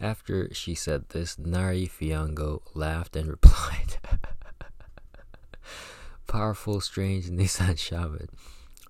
After 0.00 0.52
she 0.54 0.74
said 0.74 1.08
this, 1.08 1.38
Nari 1.38 1.86
Fiango 1.86 2.62
laughed 2.74 3.16
and 3.16 3.28
replied, 3.30 3.98
Powerful, 6.26 6.80
strange 6.80 7.30
Nisan 7.30 7.76
Shaman. 7.76 8.28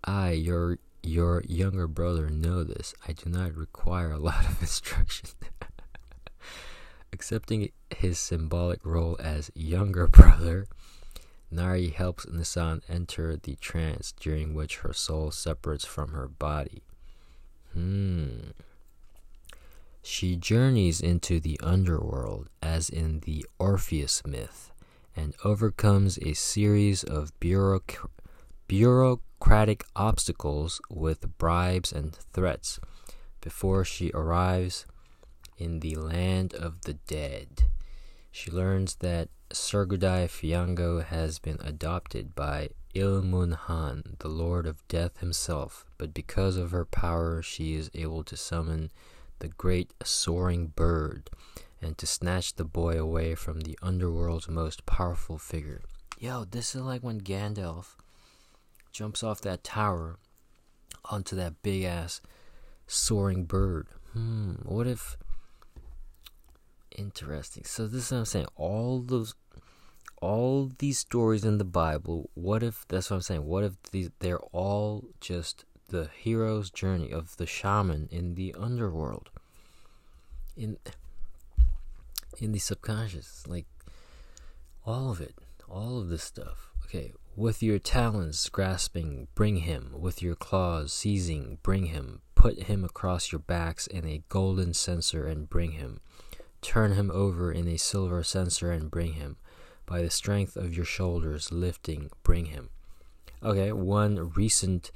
I, 0.04 0.32
your 0.32 0.78
your 1.02 1.42
younger 1.46 1.86
brother, 1.86 2.28
know 2.28 2.64
this. 2.64 2.92
I 3.06 3.12
do 3.12 3.30
not 3.30 3.54
require 3.54 4.10
a 4.10 4.18
lot 4.18 4.44
of 4.44 4.60
instruction. 4.60 5.30
Accepting 7.12 7.70
his 7.94 8.18
symbolic 8.18 8.84
role 8.84 9.16
as 9.20 9.50
younger 9.54 10.06
brother, 10.08 10.66
Nari 11.50 11.90
helps 11.90 12.26
Nisan 12.26 12.82
enter 12.88 13.36
the 13.36 13.56
trance 13.56 14.12
during 14.12 14.54
which 14.54 14.78
her 14.78 14.92
soul 14.92 15.30
separates 15.30 15.84
from 15.84 16.12
her 16.12 16.28
body. 16.28 16.82
Hmm. 17.72 18.50
She 20.02 20.36
journeys 20.36 21.00
into 21.00 21.40
the 21.40 21.58
underworld, 21.62 22.48
as 22.62 22.88
in 22.88 23.20
the 23.20 23.44
Orpheus 23.58 24.24
myth, 24.24 24.72
and 25.16 25.34
overcomes 25.44 26.18
a 26.18 26.34
series 26.34 27.02
of 27.02 27.32
bureauc- 27.40 28.08
bureaucratic 28.68 29.84
obstacles 29.94 30.80
with 30.88 31.38
bribes 31.38 31.92
and 31.92 32.14
threats 32.14 32.78
before 33.40 33.84
she 33.84 34.10
arrives 34.14 34.86
in 35.58 35.80
the 35.80 35.96
land 35.96 36.54
of 36.54 36.82
the 36.82 36.94
dead. 36.94 37.64
She 38.36 38.50
learns 38.50 38.96
that 38.96 39.30
Sergudai 39.48 40.28
Fiango 40.28 41.02
has 41.02 41.38
been 41.38 41.56
adopted 41.64 42.34
by 42.34 42.68
Ilmun 42.94 43.54
Han, 43.54 44.16
the 44.18 44.28
Lord 44.28 44.66
of 44.66 44.86
Death 44.88 45.20
himself, 45.20 45.86
but 45.96 46.12
because 46.12 46.58
of 46.58 46.70
her 46.70 46.84
power, 46.84 47.40
she 47.40 47.72
is 47.72 47.90
able 47.94 48.22
to 48.24 48.36
summon 48.36 48.90
the 49.38 49.48
great 49.48 49.94
soaring 50.04 50.66
bird 50.66 51.30
and 51.80 51.96
to 51.96 52.06
snatch 52.06 52.56
the 52.56 52.66
boy 52.66 53.00
away 53.00 53.34
from 53.34 53.62
the 53.62 53.78
underworld's 53.80 54.50
most 54.50 54.84
powerful 54.84 55.38
figure. 55.38 55.80
Yo, 56.18 56.44
this 56.44 56.74
is 56.74 56.82
like 56.82 57.02
when 57.02 57.22
Gandalf 57.22 57.96
jumps 58.92 59.22
off 59.22 59.40
that 59.40 59.64
tower 59.64 60.18
onto 61.06 61.34
that 61.36 61.62
big 61.62 61.84
ass 61.84 62.20
soaring 62.86 63.46
bird. 63.46 63.88
Hmm, 64.12 64.56
what 64.62 64.86
if. 64.86 65.16
Interesting. 66.90 67.64
So, 67.64 67.86
this 67.86 68.06
is 68.06 68.12
what 68.12 68.18
I'm 68.18 68.24
saying. 68.24 68.46
All 68.56 69.00
those. 69.00 69.34
All 70.22 70.72
these 70.78 70.98
stories 70.98 71.44
in 71.44 71.58
the 71.58 71.64
Bible, 71.64 72.30
what 72.32 72.62
if. 72.62 72.86
That's 72.88 73.10
what 73.10 73.16
I'm 73.16 73.22
saying. 73.22 73.44
What 73.44 73.64
if 73.64 73.74
these, 73.92 74.10
they're 74.20 74.40
all 74.40 75.04
just 75.20 75.66
the 75.88 76.08
hero's 76.16 76.70
journey 76.70 77.10
of 77.12 77.36
the 77.36 77.46
shaman 77.46 78.08
in 78.10 78.34
the 78.34 78.54
underworld 78.58 79.30
in 80.56 80.76
in 82.38 82.52
the 82.52 82.58
subconscious 82.58 83.44
like 83.46 83.66
all 84.84 85.10
of 85.10 85.20
it 85.20 85.34
all 85.68 85.98
of 85.98 86.08
this 86.08 86.22
stuff 86.22 86.70
okay 86.84 87.12
with 87.36 87.62
your 87.62 87.78
talons 87.78 88.48
grasping 88.48 89.28
bring 89.34 89.58
him 89.58 89.94
with 89.96 90.22
your 90.22 90.34
claws 90.34 90.92
seizing 90.92 91.58
bring 91.62 91.86
him 91.86 92.20
put 92.34 92.64
him 92.64 92.84
across 92.84 93.30
your 93.30 93.38
backs 93.38 93.86
in 93.86 94.06
a 94.06 94.22
golden 94.28 94.74
censer 94.74 95.26
and 95.26 95.48
bring 95.48 95.72
him 95.72 96.00
turn 96.66 96.92
him 96.94 97.12
over 97.12 97.52
in 97.52 97.68
a 97.68 97.76
silver 97.76 98.24
censer 98.24 98.72
and 98.72 98.90
bring 98.90 99.12
him. 99.12 99.36
By 99.86 100.02
the 100.02 100.10
strength 100.10 100.56
of 100.56 100.74
your 100.74 100.84
shoulders 100.84 101.52
lifting 101.52 102.10
bring 102.24 102.46
him. 102.46 102.70
Okay 103.40 103.70
one 103.70 104.32
recent 104.34 104.90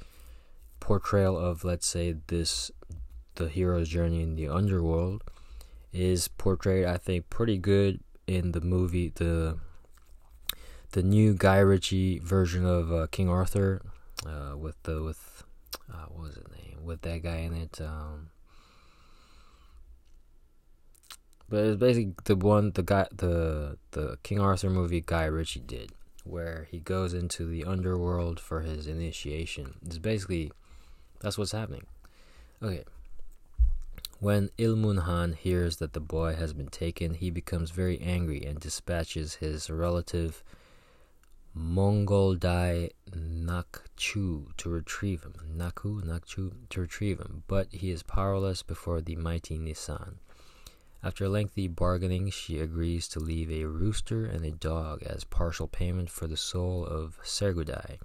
portrayal 0.81 1.37
of 1.37 1.63
let's 1.63 1.87
say 1.87 2.15
this 2.27 2.71
the 3.35 3.47
hero's 3.47 3.87
journey 3.87 4.21
in 4.21 4.35
the 4.35 4.49
underworld 4.49 5.23
is 5.93 6.27
portrayed 6.27 6.85
I 6.85 6.97
think 6.97 7.29
pretty 7.29 7.57
good 7.57 8.01
in 8.27 8.51
the 8.51 8.61
movie 8.61 9.13
the 9.15 9.57
the 10.91 11.03
new 11.03 11.33
Guy 11.33 11.59
Ritchie 11.59 12.19
version 12.19 12.65
of 12.65 12.91
uh, 12.91 13.07
King 13.11 13.29
Arthur 13.29 13.81
uh, 14.25 14.57
with 14.57 14.75
the 14.83 15.01
with 15.01 15.43
uh, 15.89 16.05
what 16.09 16.23
was 16.23 16.35
his 16.35 16.47
name? 16.49 16.83
With 16.83 17.01
that 17.03 17.23
guy 17.23 17.37
in 17.37 17.53
it 17.53 17.79
um, 17.79 18.29
but 21.51 21.65
it's 21.65 21.77
basically 21.77 22.15
the 22.23 22.35
one 22.35 22.71
the 22.71 22.81
guy 22.81 23.05
the 23.13 23.77
the 23.91 24.17
King 24.23 24.39
Arthur 24.39 24.69
movie 24.69 25.03
Guy 25.05 25.25
Ritchie 25.25 25.59
did 25.59 25.91
where 26.23 26.67
he 26.71 26.79
goes 26.79 27.13
into 27.13 27.45
the 27.45 27.65
underworld 27.65 28.39
for 28.39 28.61
his 28.61 28.87
initiation. 28.87 29.73
It's 29.85 29.97
basically 29.97 30.51
that's 31.19 31.37
what's 31.37 31.51
happening. 31.51 31.85
Okay. 32.63 32.83
When 34.19 34.49
Ilmun 34.57 34.99
Han 34.99 35.33
hears 35.33 35.77
that 35.77 35.93
the 35.93 35.99
boy 35.99 36.35
has 36.35 36.53
been 36.53 36.67
taken, 36.67 37.15
he 37.15 37.31
becomes 37.31 37.71
very 37.71 37.99
angry 37.99 38.43
and 38.45 38.59
dispatches 38.59 39.35
his 39.35 39.69
relative 39.69 40.43
Mongol 41.55 42.35
Dai 42.35 42.91
Nakchu 43.11 44.55
to 44.57 44.69
retrieve 44.69 45.23
him. 45.23 45.33
Naku, 45.55 46.01
Nakchu 46.01 46.53
to 46.69 46.81
retrieve 46.81 47.19
him, 47.19 47.43
but 47.47 47.67
he 47.71 47.89
is 47.89 48.03
powerless 48.03 48.61
before 48.61 49.01
the 49.01 49.15
mighty 49.15 49.57
Nisan. 49.57 50.19
After 51.03 51.27
lengthy 51.27 51.67
bargaining, 51.67 52.29
she 52.29 52.59
agrees 52.59 53.07
to 53.09 53.19
leave 53.19 53.51
a 53.51 53.65
rooster 53.65 54.23
and 54.25 54.45
a 54.45 54.51
dog 54.51 55.01
as 55.01 55.23
partial 55.23 55.67
payment 55.67 56.11
for 56.11 56.27
the 56.27 56.37
soul 56.37 56.85
of 56.85 57.17
Sergudai, 57.23 57.97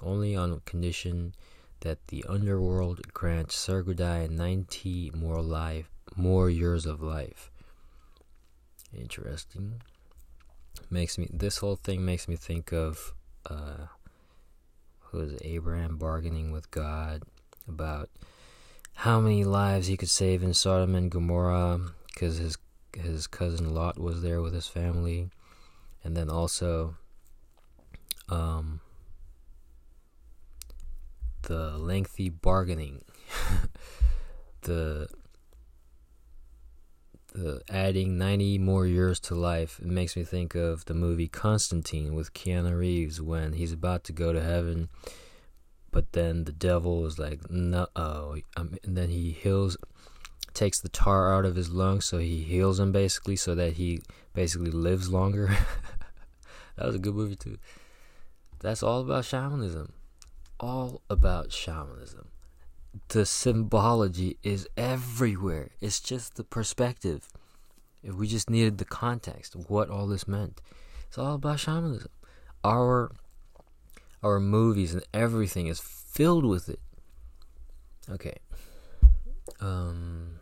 only 0.00 0.36
on 0.36 0.60
condition 0.64 1.34
that 1.80 2.06
the 2.08 2.24
underworld 2.28 3.12
grants 3.12 3.56
Sergudai 3.56 4.30
90 4.30 5.12
more 5.14 5.42
life, 5.42 5.90
more 6.14 6.48
years 6.48 6.86
of 6.86 7.02
life. 7.02 7.50
Interesting. 8.96 9.82
Makes 10.90 11.18
me 11.18 11.28
this 11.32 11.58
whole 11.58 11.76
thing 11.76 12.04
makes 12.04 12.28
me 12.28 12.36
think 12.36 12.72
of 12.72 13.14
uh, 13.46 13.86
who 15.00 15.20
is 15.20 15.38
Abraham 15.42 15.96
bargaining 15.96 16.52
with 16.52 16.70
God 16.70 17.24
about 17.66 18.10
how 18.94 19.20
many 19.20 19.44
lives 19.44 19.88
he 19.88 19.96
could 19.96 20.08
save 20.08 20.42
in 20.42 20.54
Sodom 20.54 20.94
and 20.94 21.10
Gomorrah 21.10 21.80
because 22.18 22.38
his 22.38 22.58
his 22.96 23.26
cousin 23.28 23.74
Lot 23.74 23.98
was 23.98 24.22
there 24.22 24.42
with 24.42 24.52
his 24.52 24.66
family, 24.66 25.30
and 26.02 26.16
then 26.16 26.28
also 26.28 26.96
um, 28.28 28.80
the 31.42 31.78
lengthy 31.78 32.28
bargaining, 32.28 33.04
the 34.62 35.08
the 37.34 37.60
adding 37.68 38.18
90 38.18 38.58
more 38.58 38.86
years 38.86 39.20
to 39.20 39.34
life. 39.36 39.78
It 39.78 39.86
makes 39.86 40.16
me 40.16 40.24
think 40.24 40.56
of 40.56 40.86
the 40.86 40.94
movie 40.94 41.28
Constantine 41.28 42.14
with 42.14 42.32
Keanu 42.32 42.76
Reeves 42.76 43.20
when 43.20 43.52
he's 43.52 43.72
about 43.72 44.02
to 44.04 44.12
go 44.12 44.32
to 44.32 44.42
heaven, 44.42 44.88
but 45.92 46.12
then 46.12 46.44
the 46.44 46.52
devil 46.52 47.06
is 47.06 47.16
like, 47.16 47.48
no, 47.48 47.86
oh, 47.94 48.38
and 48.56 48.78
then 48.82 49.10
he 49.10 49.30
heals, 49.30 49.76
takes 50.54 50.80
the 50.80 50.88
tar 50.88 51.32
out 51.32 51.44
of 51.44 51.56
his 51.56 51.70
lungs, 51.70 52.04
so 52.04 52.18
he 52.18 52.42
heals 52.42 52.80
him 52.80 52.92
basically, 52.92 53.36
so 53.36 53.54
that 53.54 53.74
he 53.74 54.00
basically 54.34 54.70
lives 54.70 55.10
longer. 55.10 55.56
that 56.76 56.86
was 56.86 56.94
a 56.94 56.98
good 56.98 57.14
movie 57.14 57.36
too. 57.36 57.58
That's 58.60 58.82
all 58.82 59.00
about 59.00 59.24
shamanism. 59.24 59.92
All 60.58 61.02
about 61.08 61.52
shamanism. 61.52 62.28
The 63.08 63.24
symbology 63.26 64.38
is 64.42 64.68
everywhere. 64.76 65.70
It's 65.80 66.00
just 66.00 66.34
the 66.34 66.44
perspective. 66.44 67.28
If 68.02 68.14
we 68.14 68.26
just 68.26 68.50
needed 68.50 68.78
the 68.78 68.84
context 68.84 69.54
of 69.54 69.70
what 69.70 69.90
all 69.90 70.06
this 70.06 70.26
meant, 70.26 70.60
it's 71.06 71.18
all 71.18 71.34
about 71.34 71.60
shamanism. 71.60 72.10
Our 72.64 73.12
our 74.22 74.40
movies 74.40 74.94
and 74.94 75.04
everything 75.14 75.68
is 75.68 75.80
filled 75.80 76.44
with 76.44 76.68
it. 76.68 76.80
Okay. 78.10 78.38
Um 79.60 80.37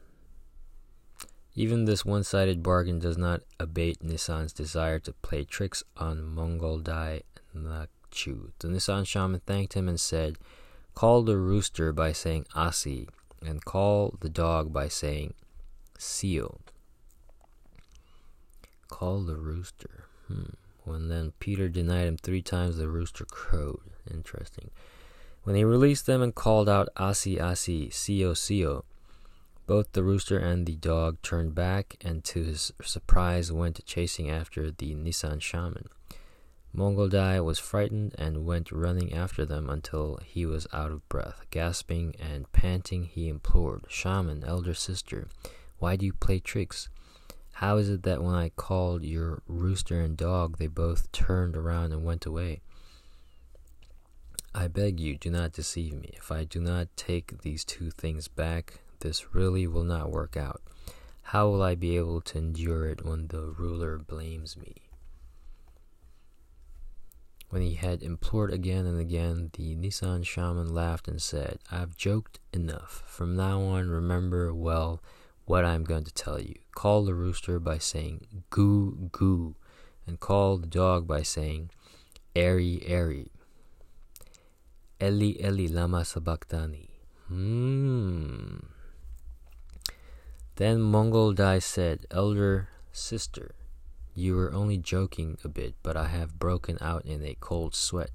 even 1.57 1.87
this 1.87 2.05
one-sided 2.05 2.63
bargain 2.63 2.99
does 2.99 3.17
not 3.17 3.41
abate 3.59 4.05
Nisan's 4.05 4.53
desire 4.53 4.99
to 5.01 5.13
play 5.15 5.43
tricks 5.43 5.83
on 5.97 6.23
Mongol 6.23 6.79
Dai 6.79 7.23
Nakchu. 7.57 8.51
The 8.59 8.69
Nisan 8.69 9.05
shaman 9.05 9.41
thanked 9.47 9.73
him 9.73 9.89
and 9.89 9.99
said, 9.99 10.37
Call 10.95 11.23
the 11.23 11.39
rooster 11.39 11.95
by 11.95 12.13
saying 12.13 12.47
Asi, 12.55 13.09
and 13.45 13.65
call 13.65 14.17
the 14.21 14.29
dog 14.29 14.71
by 14.71 14.89
saying 14.89 15.33
Seal. 15.99 16.61
Call 18.89 19.21
the 19.21 19.37
rooster. 19.37 20.05
Hmm. 20.29 20.55
When 20.85 21.09
then 21.09 21.33
Peter 21.41 21.69
denied 21.69 22.07
him 22.07 22.17
three 22.17 22.43
times, 22.43 22.77
the 22.77 22.89
rooster 22.89 23.25
crowed. 23.25 23.81
Interesting. 24.11 24.71
When 25.43 25.57
he 25.57 25.65
released 25.65 26.07
them 26.07 26.23
and 26.23 26.35
called 26.35 26.69
out 26.69 26.91
Asi 26.97 27.41
Asi, 27.41 27.89
Sio 27.89 28.33
Sio, 28.33 28.85
both 29.67 29.93
the 29.93 30.03
rooster 30.05 30.39
and 30.39 30.67
the 30.67 30.77
dog 30.77 31.21
turned 31.23 31.55
back 31.55 31.97
and 32.01 32.23
to 32.25 32.43
his 32.45 32.73
surprise 32.83 33.51
went 33.51 33.85
chasing 33.85 34.31
after 34.31 34.71
the 34.71 34.95
Nisan 34.95 35.41
shaman. 35.41 35.89
Mongol 36.73 37.09
Dai 37.09 37.41
was 37.41 37.59
frightened 37.59 38.15
and 38.19 38.45
went 38.45 38.71
running 38.71 39.13
after 39.13 39.47
them 39.47 39.71
until 39.71 40.21
he 40.23 40.45
was 40.45 40.67
out 40.73 40.91
of 40.91 41.09
breath. 41.09 41.41
Gasping 41.51 42.15
and 42.21 42.53
panting, 42.53 43.05
he 43.05 43.29
implored, 43.29 43.87
Shaman, 43.89 44.45
elder 44.45 44.75
sister, 44.75 45.27
why 45.79 45.97
do 45.97 46.05
you 46.05 46.13
play 46.13 46.39
tricks? 46.39 46.91
How 47.55 47.79
is 47.79 47.89
it 47.89 48.03
that 48.03 48.23
when 48.23 48.35
I 48.35 48.51
called 48.51 49.05
your 49.05 49.43
rooster 49.47 50.03
and 50.03 50.19
dog, 50.19 50.59
they 50.59 50.67
both 50.67 51.11
turned 51.13 51.57
around 51.57 51.93
and 51.93 52.05
went 52.05 52.27
away? 52.27 52.61
I 54.55 54.69
beg 54.69 55.01
you, 55.01 55.17
do 55.17 55.31
not 55.31 55.53
deceive 55.53 55.95
me. 55.95 56.11
If 56.19 56.31
I 56.31 56.45
do 56.45 56.61
not 56.61 56.89
take 56.97 57.41
these 57.41 57.65
two 57.65 57.91
things 57.91 58.29
back, 58.29 58.81
this 59.01 59.35
really 59.35 59.67
will 59.67 59.85
not 59.85 60.11
work 60.11 60.37
out. 60.37 60.63
How 61.23 61.49
will 61.49 61.63
I 61.63 61.75
be 61.75 61.97
able 61.97 62.21
to 62.21 62.39
endure 62.39 62.87
it 62.87 63.05
when 63.05 63.29
the 63.29 63.43
ruler 63.43 63.99
blames 63.99 64.57
me? 64.57 64.75
When 67.49 67.63
he 67.63 67.75
had 67.75 68.03
implored 68.03 68.53
again 68.53 68.87
and 68.87 69.01
again, 69.01 69.51
the 69.55 69.75
Nisan 69.77 70.25
shaman 70.25 70.75
laughed 70.75 71.09
and 71.09 71.23
said, 71.23 71.59
I've 71.71 71.97
joked 71.97 72.41
enough. 72.53 73.03
From 73.07 73.37
now 73.37 73.61
on, 73.63 73.89
remember 73.89 74.53
well 74.53 75.03
what 75.47 75.65
I 75.65 75.75
am 75.75 75.85
going 75.85 76.05
to 76.05 76.13
tell 76.13 76.41
you. 76.41 76.57
Call 76.75 77.05
the 77.05 77.15
rooster 77.15 77.59
by 77.59 77.79
saying 77.79 78.27
goo 78.51 79.09
goo, 79.13 79.55
and 80.07 80.21
call 80.21 80.59
the 80.59 80.67
dog 80.67 81.07
by 81.07 81.23
saying 81.23 81.71
airy 82.35 82.83
airy. 82.85 83.31
Eli 85.01 85.35
Eli 85.43 85.69
lama 85.73 86.05
sabachthani. 86.05 86.91
Hmm. 87.29 88.57
Then 90.57 90.81
Mongol 90.81 91.35
Dai 91.35 91.59
said, 91.59 92.07
Elder 92.11 92.69
sister, 92.91 93.55
you 94.15 94.35
were 94.35 94.55
only 94.55 94.79
joking 94.79 95.37
a 95.45 95.49
bit, 95.49 95.75
but 95.83 95.99
I 95.99 96.09
have 96.09 96.39
broken 96.39 96.79
out 96.81 97.05
in 97.05 97.23
a 97.23 97.37
cold 97.39 97.75
sweat. 97.75 98.11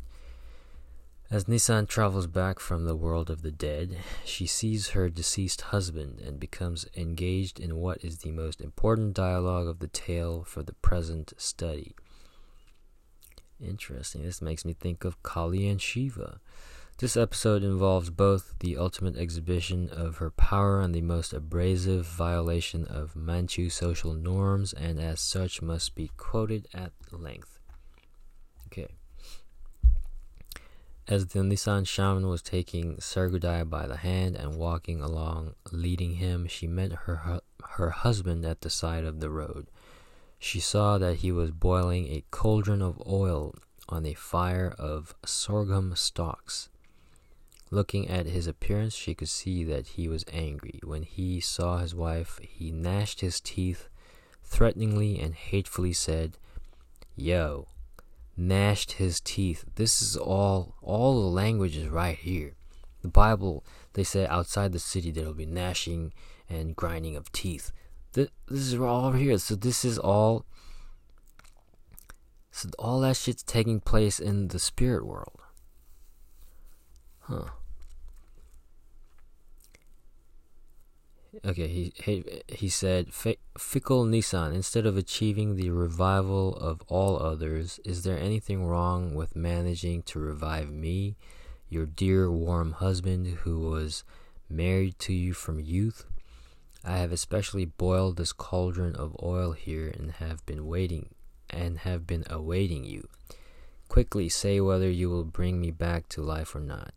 As 1.30 1.48
Nisan 1.48 1.86
travels 1.86 2.26
back 2.26 2.60
from 2.60 2.86
the 2.86 2.96
world 2.96 3.30
of 3.30 3.44
the 3.44 3.52
dead, 3.52 3.96
she 4.26 4.48
sees 4.48 4.90
her 4.90 5.08
deceased 5.08 5.62
husband 5.62 6.20
and 6.20 6.40
becomes 6.40 6.88
engaged 6.98 7.60
in 7.60 7.78
what 7.78 8.04
is 8.04 8.18
the 8.18 8.32
most 8.32 8.60
important 8.60 9.14
dialogue 9.14 9.68
of 9.68 9.78
the 9.80 9.88
tale 9.88 10.44
for 10.44 10.64
the 10.64 10.74
present 10.74 11.34
study. 11.38 11.96
Interesting. 13.64 14.24
This 14.24 14.42
makes 14.42 14.66
me 14.66 14.74
think 14.74 15.06
of 15.06 15.22
Kali 15.22 15.70
and 15.70 15.80
Shiva. 15.80 16.42
This 17.02 17.18
episode 17.18 17.64
involves 17.64 18.12
both 18.12 18.54
the 18.60 18.78
ultimate 18.78 19.18
exhibition 19.18 19.90
of 19.90 20.18
her 20.18 20.30
power 20.30 20.82
and 20.82 20.94
the 20.94 21.02
most 21.02 21.34
abrasive 21.34 22.06
violation 22.06 22.86
of 22.86 23.16
Manchu 23.16 23.72
social 23.72 24.14
norms, 24.14 24.72
and 24.72 25.00
as 25.00 25.20
such 25.20 25.64
must 25.64 25.96
be 25.96 26.12
quoted 26.16 26.68
at 26.76 26.92
length. 27.12 27.58
Okay. 28.68 28.90
As 31.08 31.26
the 31.26 31.44
Nisan 31.44 31.86
shaman 31.86 32.28
was 32.28 32.44
taking 32.44 32.98
Sargodai 32.98 33.68
by 33.68 33.88
the 33.88 33.98
hand 33.98 34.36
and 34.36 34.58
walking 34.60 35.02
along, 35.02 35.56
leading 35.72 36.18
him, 36.18 36.46
she 36.46 36.68
met 36.68 36.92
her 36.92 37.42
her 37.72 37.90
husband 37.90 38.46
at 38.46 38.62
the 38.62 38.70
side 38.70 39.06
of 39.06 39.22
the 39.22 39.32
road. 39.32 39.72
She 40.38 40.60
saw 40.60 41.00
that 41.00 41.16
he 41.16 41.32
was 41.32 41.50
boiling 41.50 42.10
a 42.10 42.24
cauldron 42.30 42.84
of 42.84 43.02
oil 43.08 43.56
on 43.90 44.06
a 44.06 44.14
fire 44.14 44.76
of 44.78 45.16
sorghum 45.26 45.96
stalks. 45.96 46.70
Looking 47.74 48.10
at 48.10 48.26
his 48.26 48.48
appearance, 48.48 48.94
she 48.94 49.16
could 49.16 49.30
see 49.30 49.64
that 49.64 49.88
he 49.88 50.10
was 50.10 50.26
angry. 50.32 50.82
When 50.84 51.04
he 51.04 51.40
saw 51.40 51.78
his 51.78 51.96
wife, 51.96 52.38
he 52.42 52.70
gnashed 52.70 53.22
his 53.22 53.40
teeth 53.40 53.88
threateningly 54.44 55.18
and 55.18 55.34
hatefully 55.34 55.94
said, 55.94 56.38
Yo, 57.16 57.70
gnashed 58.36 58.94
his 58.94 59.22
teeth. 59.22 59.64
This 59.76 60.02
is 60.02 60.18
all 60.18 60.76
all 60.82 61.22
the 61.22 61.30
language 61.30 61.78
is 61.78 61.88
right 61.88 62.18
here. 62.18 62.56
The 63.04 63.08
Bible 63.08 63.64
they 63.94 64.04
say 64.04 64.28
outside 64.28 64.74
the 64.74 64.80
city 64.80 65.10
there 65.10 65.26
will 65.26 65.34
be 65.34 65.46
gnashing 65.46 66.12
and 66.50 66.76
grinding 66.76 67.16
of 67.16 67.32
teeth. 67.32 67.72
This, 68.12 68.28
this 68.50 68.60
is 68.60 68.80
all 68.80 69.06
over 69.06 69.18
here. 69.18 69.38
So 69.38 69.56
this 69.56 69.86
is 69.86 69.98
all 69.98 70.46
so 72.52 72.70
all 72.78 73.00
that 73.00 73.16
shit's 73.16 73.44
taking 73.44 73.80
place 73.80 74.20
in 74.20 74.50
the 74.50 74.60
spirit 74.60 75.06
world. 75.06 75.40
Huh. 77.22 77.52
Okay, 81.46 81.68
he 81.68 81.94
he, 81.96 82.42
he 82.50 82.68
said, 82.68 83.14
fickle 83.58 84.04
Nisan, 84.04 84.54
instead 84.54 84.86
of 84.86 84.98
achieving 84.98 85.56
the 85.56 85.70
revival 85.70 86.56
of 86.58 86.82
all 86.88 87.22
others, 87.22 87.80
is 87.86 88.04
there 88.04 88.20
anything 88.20 88.66
wrong 88.66 89.16
with 89.16 89.36
managing 89.36 90.04
to 90.04 90.20
revive 90.20 90.70
me, 90.70 91.16
your 91.70 91.86
dear 91.86 92.30
warm 92.30 92.74
husband 92.74 93.28
who 93.28 93.60
was 93.60 94.04
married 94.50 95.00
to 95.00 95.14
you 95.14 95.32
from 95.32 95.62
youth? 95.62 96.06
I 96.84 96.98
have 96.98 97.14
especially 97.14 97.66
boiled 97.66 98.18
this 98.18 98.34
cauldron 98.34 98.96
of 98.98 99.16
oil 99.24 99.54
here 99.54 99.88
and 99.88 100.12
have 100.14 100.46
been 100.46 100.66
waiting 100.66 101.10
and 101.50 101.80
have 101.80 102.06
been 102.06 102.26
awaiting 102.30 102.84
you. 102.84 103.08
Quickly 103.88 104.28
say 104.28 104.60
whether 104.60 104.90
you 104.90 105.10
will 105.10 105.24
bring 105.24 105.62
me 105.62 105.72
back 105.72 106.10
to 106.10 106.22
life 106.22 106.56
or 106.56 106.60
not. 106.60 106.94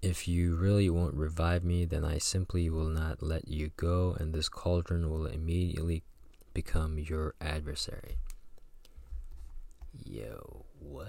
If 0.00 0.28
you 0.28 0.54
really 0.54 0.88
won't 0.88 1.14
revive 1.14 1.64
me, 1.64 1.84
then 1.84 2.04
I 2.04 2.18
simply 2.18 2.70
will 2.70 2.88
not 2.88 3.22
let 3.22 3.48
you 3.48 3.70
go, 3.76 4.16
and 4.18 4.32
this 4.32 4.48
cauldron 4.48 5.10
will 5.10 5.26
immediately 5.26 6.04
become 6.54 6.98
your 6.98 7.34
adversary. 7.40 8.16
Yo, 10.04 10.64
what? 10.78 11.08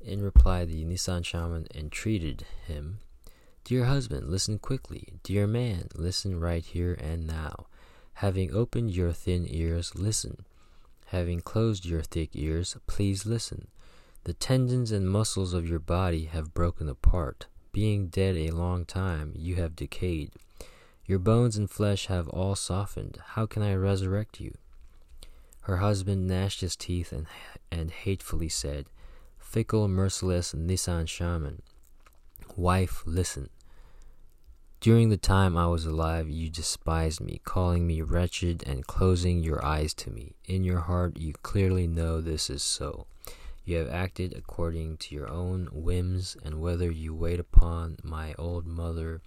In 0.00 0.22
reply, 0.22 0.64
the 0.64 0.84
Nisan 0.84 1.22
shaman 1.24 1.66
entreated 1.74 2.44
him 2.66 3.00
Dear 3.68 3.84
husband, 3.84 4.30
listen 4.30 4.58
quickly. 4.58 5.08
Dear 5.22 5.46
man, 5.46 5.88
listen 5.94 6.40
right 6.40 6.64
here 6.64 6.94
and 6.94 7.26
now. 7.26 7.66
Having 8.14 8.54
opened 8.54 8.92
your 8.92 9.12
thin 9.12 9.44
ears, 9.46 9.94
listen. 9.94 10.46
Having 11.08 11.42
closed 11.42 11.84
your 11.84 12.00
thick 12.00 12.30
ears, 12.32 12.78
please 12.86 13.26
listen. 13.26 13.68
The 14.24 14.32
tendons 14.32 14.90
and 14.90 15.10
muscles 15.10 15.52
of 15.52 15.68
your 15.68 15.80
body 15.80 16.24
have 16.24 16.54
broken 16.54 16.88
apart. 16.88 17.46
Being 17.72 18.08
dead 18.08 18.36
a 18.36 18.50
long 18.50 18.84
time, 18.84 19.32
you 19.36 19.56
have 19.56 19.76
decayed. 19.76 20.32
Your 21.06 21.18
bones 21.18 21.56
and 21.56 21.70
flesh 21.70 22.06
have 22.06 22.28
all 22.28 22.54
softened. 22.54 23.18
How 23.28 23.46
can 23.46 23.62
I 23.62 23.74
resurrect 23.74 24.40
you? 24.40 24.56
Her 25.62 25.78
husband 25.78 26.26
gnashed 26.26 26.60
his 26.60 26.76
teeth 26.76 27.12
and, 27.12 27.26
and 27.70 27.90
hatefully 27.90 28.48
said, 28.48 28.86
Fickle, 29.38 29.88
merciless 29.88 30.54
Nisan 30.54 31.06
shaman, 31.06 31.62
wife, 32.56 33.02
listen. 33.06 33.50
During 34.80 35.08
the 35.08 35.16
time 35.16 35.56
I 35.56 35.66
was 35.66 35.84
alive, 35.84 36.28
you 36.28 36.50
despised 36.50 37.20
me, 37.20 37.40
calling 37.44 37.86
me 37.86 38.00
wretched 38.00 38.62
and 38.66 38.86
closing 38.86 39.42
your 39.42 39.64
eyes 39.64 39.92
to 39.94 40.10
me. 40.10 40.34
In 40.44 40.62
your 40.64 40.80
heart, 40.80 41.18
you 41.18 41.32
clearly 41.42 41.86
know 41.86 42.20
this 42.20 42.48
is 42.48 42.62
so. 42.62 43.06
You 43.68 43.76
have 43.76 43.90
acted 43.90 44.32
according 44.32 44.96
to 44.96 45.14
your 45.14 45.28
own 45.28 45.68
whims, 45.70 46.38
and 46.42 46.58
whether 46.58 46.90
you 46.90 47.14
wait 47.14 47.38
upon 47.38 47.98
my 48.02 48.32
old 48.38 48.66
mother 48.66 49.20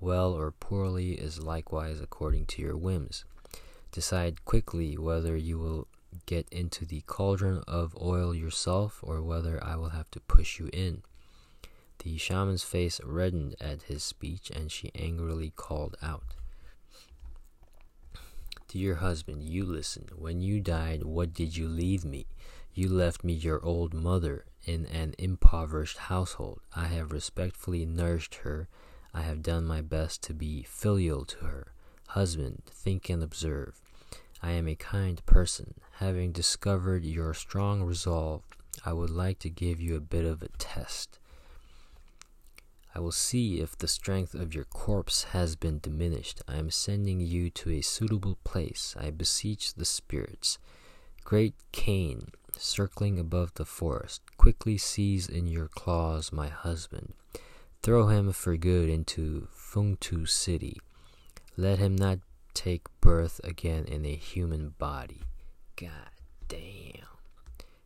well 0.00 0.32
or 0.32 0.50
poorly 0.50 1.12
is 1.12 1.38
likewise 1.38 2.00
according 2.00 2.46
to 2.46 2.62
your 2.62 2.76
whims. 2.76 3.24
Decide 3.92 4.44
quickly 4.44 4.98
whether 4.98 5.36
you 5.36 5.60
will 5.60 5.86
get 6.26 6.48
into 6.50 6.84
the 6.84 7.02
cauldron 7.02 7.62
of 7.68 7.96
oil 8.02 8.34
yourself 8.34 8.98
or 9.04 9.22
whether 9.22 9.62
I 9.62 9.76
will 9.76 9.90
have 9.90 10.10
to 10.10 10.20
push 10.20 10.58
you 10.58 10.68
in. 10.72 11.02
The 12.02 12.18
shaman's 12.18 12.64
face 12.64 13.00
reddened 13.04 13.54
at 13.60 13.82
his 13.82 14.02
speech, 14.02 14.50
and 14.50 14.72
she 14.72 14.90
angrily 14.96 15.52
called 15.54 15.96
out. 16.02 16.34
Dear 18.66 18.96
husband, 18.96 19.44
you 19.44 19.64
listen. 19.64 20.08
When 20.16 20.40
you 20.40 20.60
died, 20.60 21.04
what 21.04 21.32
did 21.32 21.56
you 21.56 21.68
leave 21.68 22.04
me? 22.04 22.26
You 22.78 22.90
left 22.90 23.24
me 23.24 23.32
your 23.32 23.64
old 23.64 23.94
mother 23.94 24.44
in 24.64 24.84
an 24.84 25.14
impoverished 25.16 25.96
household. 25.96 26.60
I 26.74 26.88
have 26.88 27.10
respectfully 27.10 27.86
nourished 27.86 28.34
her. 28.44 28.68
I 29.14 29.22
have 29.22 29.40
done 29.40 29.64
my 29.64 29.80
best 29.80 30.22
to 30.24 30.34
be 30.34 30.62
filial 30.62 31.24
to 31.24 31.38
her. 31.46 31.72
Husband, 32.08 32.64
think 32.66 33.08
and 33.08 33.22
observe. 33.22 33.80
I 34.42 34.50
am 34.50 34.68
a 34.68 34.74
kind 34.74 35.24
person. 35.24 35.76
Having 36.00 36.32
discovered 36.32 37.02
your 37.02 37.32
strong 37.32 37.82
resolve, 37.82 38.42
I 38.84 38.92
would 38.92 39.08
like 39.08 39.38
to 39.38 39.48
give 39.48 39.80
you 39.80 39.96
a 39.96 40.00
bit 40.00 40.26
of 40.26 40.42
a 40.42 40.48
test. 40.58 41.18
I 42.94 43.00
will 43.00 43.10
see 43.10 43.58
if 43.58 43.78
the 43.78 43.88
strength 43.88 44.34
of 44.34 44.54
your 44.54 44.64
corpse 44.64 45.24
has 45.32 45.56
been 45.56 45.78
diminished. 45.78 46.42
I 46.46 46.56
am 46.56 46.70
sending 46.70 47.20
you 47.20 47.48
to 47.48 47.70
a 47.70 47.80
suitable 47.80 48.36
place. 48.44 48.94
I 49.00 49.08
beseech 49.12 49.72
the 49.72 49.86
spirits. 49.86 50.58
Great 51.26 51.56
Cain, 51.72 52.28
circling 52.56 53.18
above 53.18 53.52
the 53.54 53.64
forest, 53.64 54.22
quickly 54.36 54.78
seize 54.78 55.28
in 55.28 55.48
your 55.48 55.66
claws 55.66 56.32
my 56.32 56.46
husband. 56.46 57.14
Throw 57.82 58.06
him 58.06 58.30
for 58.30 58.56
good 58.56 58.88
into 58.88 59.48
Fengtu 59.52 60.28
city. 60.28 60.78
Let 61.56 61.80
him 61.80 61.96
not 61.96 62.20
take 62.54 62.86
birth 63.00 63.40
again 63.42 63.86
in 63.86 64.06
a 64.06 64.14
human 64.14 64.74
body. 64.78 65.22
God 65.74 66.14
damn. 66.46 67.08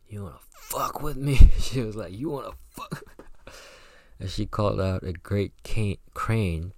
You 0.07 0.21
wanna 0.21 0.35
fuck 0.51 1.01
with 1.01 1.17
me? 1.17 1.39
she 1.59 1.81
was 1.81 1.95
like, 1.95 2.15
You 2.15 2.29
wanna 2.29 2.51
fuck? 2.69 3.01
as 4.19 4.31
she 4.31 4.45
called 4.45 4.79
out, 4.79 5.01
a 5.01 5.13
great 5.13 5.53
cane, 5.63 5.97
crane 6.13 6.73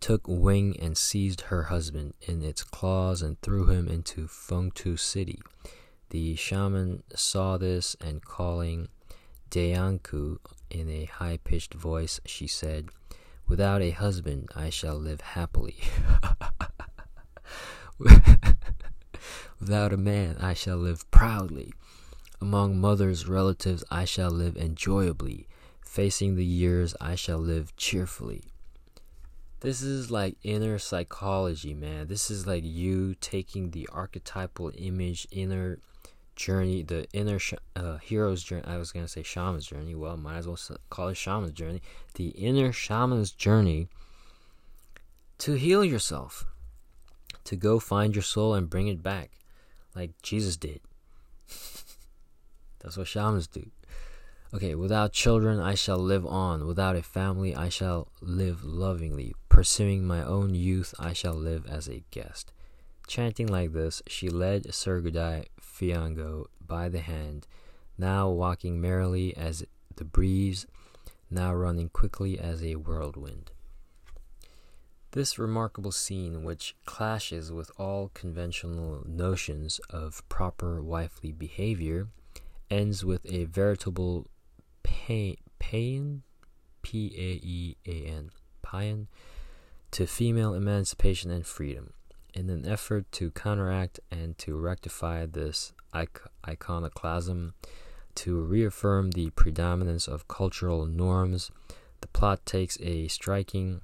took 0.00 0.26
wing 0.26 0.76
and 0.80 0.96
seized 0.96 1.42
her 1.42 1.64
husband 1.64 2.14
in 2.22 2.42
its 2.42 2.64
claws 2.64 3.22
and 3.22 3.40
threw 3.40 3.66
him 3.66 3.86
into 3.86 4.26
Fengtu 4.26 4.98
city. 4.98 5.40
The 6.08 6.34
shaman 6.36 7.02
saw 7.14 7.58
this 7.58 7.96
and 8.00 8.24
calling 8.24 8.88
Dayanku 9.50 10.38
in 10.70 10.88
a 10.88 11.04
high 11.04 11.38
pitched 11.42 11.74
voice, 11.74 12.20
she 12.24 12.46
said, 12.46 12.88
Without 13.46 13.82
a 13.82 13.90
husband, 13.90 14.48
I 14.54 14.70
shall 14.70 14.96
live 14.96 15.20
happily. 15.20 15.76
Without 19.60 19.92
a 19.92 19.96
man, 19.96 20.36
I 20.40 20.54
shall 20.54 20.78
live 20.78 21.10
proudly. 21.10 21.72
Among 22.40 22.80
mothers, 22.80 23.28
relatives, 23.28 23.84
I 23.90 24.04
shall 24.04 24.30
live 24.30 24.56
enjoyably. 24.56 25.46
Facing 25.84 26.36
the 26.36 26.44
years, 26.44 26.94
I 27.00 27.16
shall 27.16 27.38
live 27.38 27.76
cheerfully. 27.76 28.44
This 29.60 29.82
is 29.82 30.10
like 30.10 30.36
inner 30.42 30.78
psychology, 30.78 31.74
man. 31.74 32.06
This 32.06 32.30
is 32.30 32.46
like 32.46 32.64
you 32.64 33.14
taking 33.20 33.70
the 33.70 33.88
archetypal 33.92 34.72
image, 34.74 35.26
inner 35.30 35.78
journey, 36.34 36.82
the 36.82 37.06
inner 37.12 37.38
sh- 37.38 37.54
uh, 37.76 37.98
hero's 37.98 38.42
journey. 38.42 38.64
I 38.66 38.78
was 38.78 38.90
going 38.90 39.04
to 39.04 39.12
say 39.12 39.22
shaman's 39.22 39.66
journey. 39.66 39.94
Well, 39.94 40.16
might 40.16 40.38
as 40.38 40.46
well 40.46 40.58
call 40.88 41.08
it 41.08 41.18
shaman's 41.18 41.52
journey. 41.52 41.82
The 42.14 42.28
inner 42.28 42.72
shaman's 42.72 43.32
journey 43.32 43.88
to 45.38 45.52
heal 45.52 45.84
yourself, 45.84 46.46
to 47.44 47.56
go 47.56 47.78
find 47.78 48.14
your 48.14 48.22
soul 48.22 48.54
and 48.54 48.70
bring 48.70 48.88
it 48.88 49.02
back, 49.02 49.30
like 49.94 50.12
Jesus 50.22 50.56
did. 50.56 50.80
That's 52.80 52.96
what 52.96 53.08
shamans 53.08 53.46
do. 53.46 53.70
Okay, 54.52 54.74
without 54.74 55.12
children 55.12 55.60
I 55.60 55.74
shall 55.74 55.98
live 55.98 56.26
on. 56.26 56.66
Without 56.66 56.96
a 56.96 57.02
family 57.02 57.54
I 57.54 57.68
shall 57.68 58.08
live 58.20 58.64
lovingly. 58.64 59.34
Pursuing 59.50 60.06
my 60.06 60.22
own 60.22 60.54
youth 60.54 60.94
I 60.98 61.12
shall 61.12 61.34
live 61.34 61.66
as 61.66 61.86
a 61.86 62.04
guest. 62.10 62.50
Chanting 63.06 63.48
like 63.48 63.74
this, 63.74 64.00
she 64.06 64.30
led 64.30 64.64
Sergudai 64.68 65.46
Fiango 65.60 66.46
by 66.66 66.88
the 66.88 67.00
hand, 67.00 67.46
now 67.98 68.30
walking 68.30 68.80
merrily 68.80 69.36
as 69.36 69.66
the 69.96 70.04
breeze, 70.04 70.66
now 71.30 71.52
running 71.52 71.90
quickly 71.90 72.38
as 72.38 72.62
a 72.62 72.76
whirlwind. 72.76 73.50
This 75.10 75.38
remarkable 75.38 75.92
scene, 75.92 76.44
which 76.44 76.76
clashes 76.86 77.50
with 77.50 77.72
all 77.76 78.12
conventional 78.14 79.02
notions 79.04 79.80
of 79.90 80.26
proper 80.28 80.80
wifely 80.80 81.32
behavior, 81.32 82.06
ends 82.70 83.04
with 83.04 83.20
a 83.26 83.44
veritable 83.44 84.28
pain, 84.84 85.36
paean, 85.58 86.22
P 86.80 87.12
A 87.14 87.44
E 87.44 87.76
A 87.86 88.06
N, 88.08 88.30
paean, 88.62 89.08
to 89.92 90.06
female 90.06 90.54
emancipation 90.54 91.30
and 91.30 91.46
freedom. 91.46 91.92
In 92.32 92.48
an 92.48 92.66
effort 92.66 93.10
to 93.12 93.30
counteract 93.32 93.98
and 94.10 94.38
to 94.38 94.56
rectify 94.56 95.26
this 95.26 95.72
iconoclasm, 96.46 97.54
to 98.14 98.40
reaffirm 98.40 99.10
the 99.12 99.30
predominance 99.30 100.06
of 100.06 100.28
cultural 100.28 100.86
norms, 100.86 101.50
the 102.00 102.08
plot 102.08 102.46
takes 102.46 102.78
a 102.80 103.08
striking, 103.08 103.80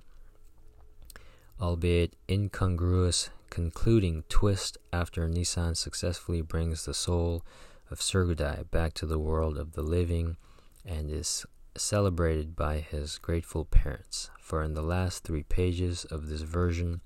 albeit 1.60 2.14
incongruous, 2.28 3.30
concluding 3.50 4.24
twist 4.28 4.78
after 4.92 5.28
Nisan 5.28 5.74
successfully 5.74 6.40
brings 6.40 6.84
the 6.84 6.94
soul 6.94 7.44
of 7.90 8.00
Sergudai 8.00 8.70
back 8.70 8.94
to 8.94 9.06
the 9.06 9.18
world 9.18 9.58
of 9.58 9.72
the 9.72 9.82
living 9.82 10.36
and 10.84 11.10
is 11.10 11.46
celebrated 11.80 12.56
by 12.56 12.78
his 12.78 13.18
grateful 13.18 13.64
parents. 13.64 14.30
For 14.40 14.62
in 14.62 14.74
the 14.74 14.82
last 14.82 15.24
three 15.24 15.42
pages 15.42 16.04
of 16.04 16.28
this 16.28 16.42
version 16.42 17.00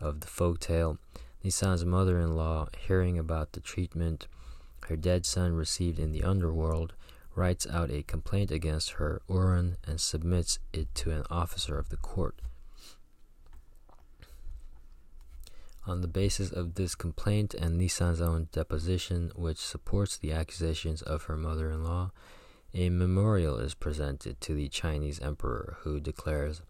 of 0.00 0.20
the 0.20 0.26
folk 0.26 0.60
tale, 0.60 0.98
Nisan's 1.42 1.84
mother 1.84 2.18
in 2.18 2.36
law, 2.36 2.68
hearing 2.86 3.18
about 3.18 3.52
the 3.52 3.60
treatment 3.60 4.26
her 4.88 4.96
dead 4.96 5.24
son 5.24 5.54
received 5.54 5.98
in 5.98 6.12
the 6.12 6.22
underworld, 6.22 6.92
writes 7.34 7.66
out 7.66 7.90
a 7.90 8.02
complaint 8.02 8.50
against 8.50 8.92
her 8.92 9.22
Uran 9.28 9.76
and 9.86 10.00
submits 10.00 10.58
it 10.72 10.94
to 10.96 11.10
an 11.10 11.24
officer 11.30 11.78
of 11.78 11.88
the 11.88 11.96
court. 11.96 12.40
On 15.86 16.00
the 16.00 16.08
basis 16.08 16.52
of 16.52 16.74
this 16.74 16.94
complaint 16.94 17.54
and 17.54 17.76
Nisan's 17.76 18.20
own 18.20 18.48
deposition, 18.52 19.32
which 19.34 19.58
supports 19.58 20.16
the 20.16 20.32
accusations 20.32 21.02
of 21.02 21.24
her 21.24 21.36
mother 21.36 21.70
in 21.70 21.82
law, 21.82 22.12
a 22.74 22.88
memorial 22.88 23.58
is 23.58 23.74
presented 23.74 24.40
to 24.40 24.54
the 24.54 24.68
Chinese 24.68 25.20
emperor, 25.20 25.76
who 25.80 26.00
declares, 26.00 26.62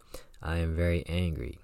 I 0.42 0.56
am 0.56 0.74
very 0.74 1.04
angry. 1.06 1.58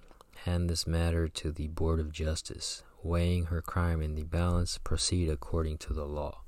Hand 0.45 0.69
this 0.69 0.87
matter 0.87 1.27
to 1.27 1.51
the 1.51 1.67
Board 1.67 1.99
of 1.99 2.13
Justice. 2.13 2.83
Weighing 3.03 3.45
her 3.45 3.61
crime 3.61 4.01
in 4.01 4.15
the 4.15 4.23
balance, 4.23 4.77
proceed 4.77 5.29
according 5.29 5.77
to 5.79 5.93
the 5.93 6.05
law. 6.05 6.41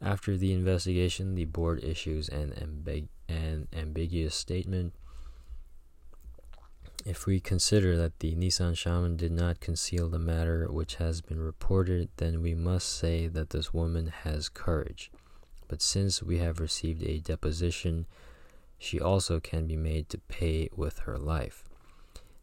After 0.00 0.36
the 0.36 0.52
investigation, 0.52 1.34
the 1.34 1.46
board 1.46 1.82
issues 1.82 2.28
an, 2.28 2.52
ambig- 2.52 3.08
an 3.28 3.68
ambiguous 3.72 4.34
statement. 4.34 4.94
If 7.04 7.26
we 7.26 7.40
consider 7.40 7.96
that 7.96 8.20
the 8.20 8.34
Nisan 8.34 8.74
shaman 8.74 9.16
did 9.16 9.32
not 9.32 9.60
conceal 9.60 10.08
the 10.08 10.18
matter 10.18 10.68
which 10.70 10.96
has 10.96 11.20
been 11.20 11.40
reported, 11.40 12.08
then 12.16 12.40
we 12.40 12.54
must 12.54 12.88
say 12.96 13.26
that 13.28 13.50
this 13.50 13.74
woman 13.74 14.06
has 14.22 14.48
courage. 14.48 15.10
But 15.68 15.82
since 15.82 16.22
we 16.22 16.38
have 16.38 16.60
received 16.60 17.02
a 17.02 17.20
deposition, 17.20 18.06
she 18.78 19.00
also 19.00 19.40
can 19.40 19.66
be 19.66 19.76
made 19.76 20.08
to 20.10 20.18
pay 20.18 20.68
with 20.76 21.00
her 21.00 21.18
life. 21.18 21.64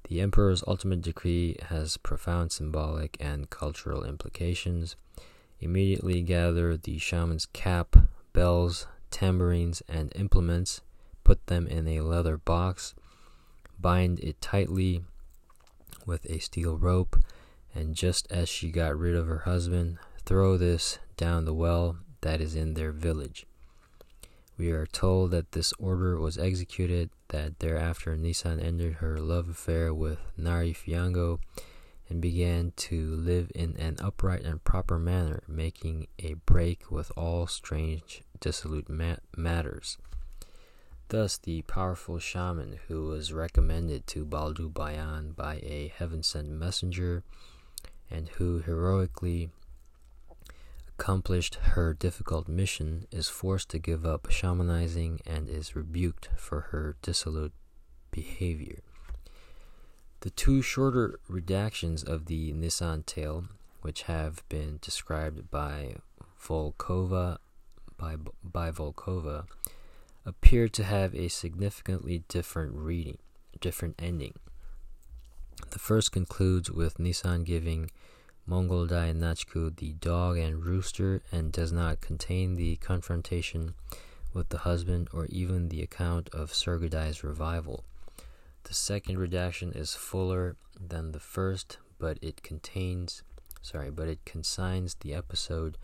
The 0.07 0.19
emperor's 0.21 0.63
ultimate 0.67 1.01
decree 1.01 1.57
has 1.69 1.97
profound 1.97 2.51
symbolic 2.51 3.15
and 3.19 3.49
cultural 3.49 4.03
implications. 4.03 4.95
Immediately 5.59 6.23
gather 6.23 6.75
the 6.75 6.97
shaman's 6.97 7.45
cap, 7.45 7.95
bells, 8.33 8.87
tambourines, 9.11 9.81
and 9.87 10.11
implements, 10.15 10.81
put 11.23 11.47
them 11.47 11.67
in 11.67 11.87
a 11.87 12.01
leather 12.01 12.37
box, 12.37 12.95
bind 13.79 14.19
it 14.19 14.41
tightly 14.41 15.03
with 16.05 16.25
a 16.25 16.39
steel 16.39 16.77
rope, 16.77 17.17
and 17.73 17.95
just 17.95 18.29
as 18.31 18.49
she 18.49 18.71
got 18.71 18.97
rid 18.97 19.15
of 19.15 19.27
her 19.27 19.39
husband, 19.39 19.97
throw 20.25 20.57
this 20.57 20.99
down 21.15 21.45
the 21.45 21.53
well 21.53 21.97
that 22.21 22.41
is 22.41 22.55
in 22.55 22.73
their 22.73 22.91
village. 22.91 23.45
We 24.57 24.71
are 24.71 24.85
told 24.85 25.31
that 25.31 25.53
this 25.53 25.73
order 25.79 26.19
was 26.19 26.37
executed, 26.37 27.09
that 27.29 27.59
thereafter 27.59 28.15
Nisan 28.15 28.59
ended 28.59 28.95
her 28.95 29.19
love 29.19 29.49
affair 29.49 29.93
with 29.93 30.19
Nari 30.37 30.73
Fiango, 30.73 31.39
and 32.09 32.21
began 32.21 32.73
to 32.75 33.15
live 33.15 33.51
in 33.55 33.75
an 33.77 33.95
upright 33.99 34.43
and 34.43 34.63
proper 34.63 34.99
manner, 34.99 35.43
making 35.47 36.07
a 36.19 36.33
break 36.33 36.91
with 36.91 37.11
all 37.15 37.47
strange, 37.47 38.21
dissolute 38.39 38.89
ma- 38.89 39.15
matters. 39.35 39.97
Thus, 41.07 41.37
the 41.37 41.61
powerful 41.63 42.19
shaman 42.19 42.79
who 42.87 43.07
was 43.07 43.33
recommended 43.33 44.07
to 44.07 44.25
Baldu 44.25 44.73
Bayan 44.73 45.31
by 45.31 45.55
a 45.55 45.91
heaven 45.95 46.21
sent 46.21 46.49
messenger 46.49 47.23
and 48.09 48.29
who 48.29 48.59
heroically 48.59 49.49
accomplished 51.01 51.55
her 51.73 51.95
difficult 51.95 52.47
mission 52.47 53.07
is 53.11 53.27
forced 53.27 53.69
to 53.69 53.79
give 53.79 54.05
up 54.05 54.27
shamanizing 54.27 55.19
and 55.25 55.49
is 55.49 55.75
rebuked 55.75 56.29
for 56.37 56.67
her 56.69 56.95
dissolute 57.01 57.53
behavior. 58.11 58.81
The 60.19 60.29
two 60.29 60.61
shorter 60.61 61.19
redactions 61.27 62.07
of 62.07 62.27
the 62.27 62.53
Nisan 62.53 63.01
tale, 63.01 63.45
which 63.81 64.03
have 64.03 64.47
been 64.47 64.77
described 64.79 65.49
by 65.49 65.95
Volkova, 66.39 67.39
by, 67.97 68.17
by 68.43 68.69
Volkova, 68.69 69.47
appear 70.23 70.67
to 70.67 70.83
have 70.83 71.15
a 71.15 71.29
significantly 71.29 72.25
different 72.27 72.75
reading, 72.75 73.17
different 73.59 73.95
ending. 73.97 74.35
The 75.71 75.79
first 75.79 76.11
concludes 76.11 76.69
with 76.69 76.99
Nisan 76.99 77.43
giving 77.43 77.89
Monggoldai 78.49 79.13
Nakcu 79.13 79.75
the 79.75 79.93
dog 79.93 80.37
and 80.37 80.65
rooster 80.65 81.21
and 81.31 81.51
does 81.51 81.71
not 81.71 82.01
contain 82.01 82.55
the 82.55 82.75
confrontation 82.77 83.75
with 84.33 84.49
the 84.49 84.59
husband 84.59 85.09
or 85.13 85.25
even 85.27 85.69
the 85.69 85.81
account 85.81 86.29
of 86.33 86.51
Sergudai's 86.51 87.23
revival. 87.23 87.83
The 88.63 88.73
second 88.73 89.17
redaction 89.17 89.71
is 89.73 89.93
fuller 89.93 90.55
than 90.79 91.11
the 91.11 91.19
first, 91.19 91.77
but 91.99 92.17
it 92.21 92.43
contains 92.43 93.23
sorry, 93.61 93.91
but 93.91 94.07
it 94.07 94.25
consigns 94.25 94.95
the 94.95 95.13
episode 95.13 95.77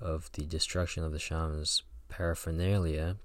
of 0.00 0.30
the 0.32 0.44
destruction 0.44 1.02
of 1.04 1.12
the 1.12 1.18
shaman's 1.18 1.82
paraphernalia 2.08 3.16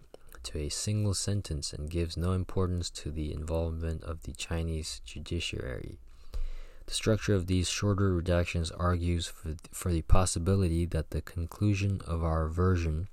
to 0.44 0.58
a 0.58 0.70
single 0.70 1.14
sentence 1.14 1.74
and 1.74 1.90
gives 1.90 2.18
no 2.18 2.32
importance 2.32 2.90
to 2.90 3.12
the 3.12 3.32
involvement 3.34 4.04
of 4.04 4.24
the 4.24 4.34
Chinese 4.34 5.02
judiciary. 5.06 6.00
The 6.90 6.96
structure 6.96 7.36
of 7.36 7.46
these 7.46 7.70
shorter 7.70 8.20
redactions 8.20 8.72
argues 8.76 9.28
for, 9.28 9.56
for 9.72 9.92
the 9.92 10.02
possibility 10.02 10.88
that 10.88 11.12
the 11.12 11.22
conclusion 11.22 12.02
of 12.08 12.24
our 12.24 12.48
version 12.48 13.10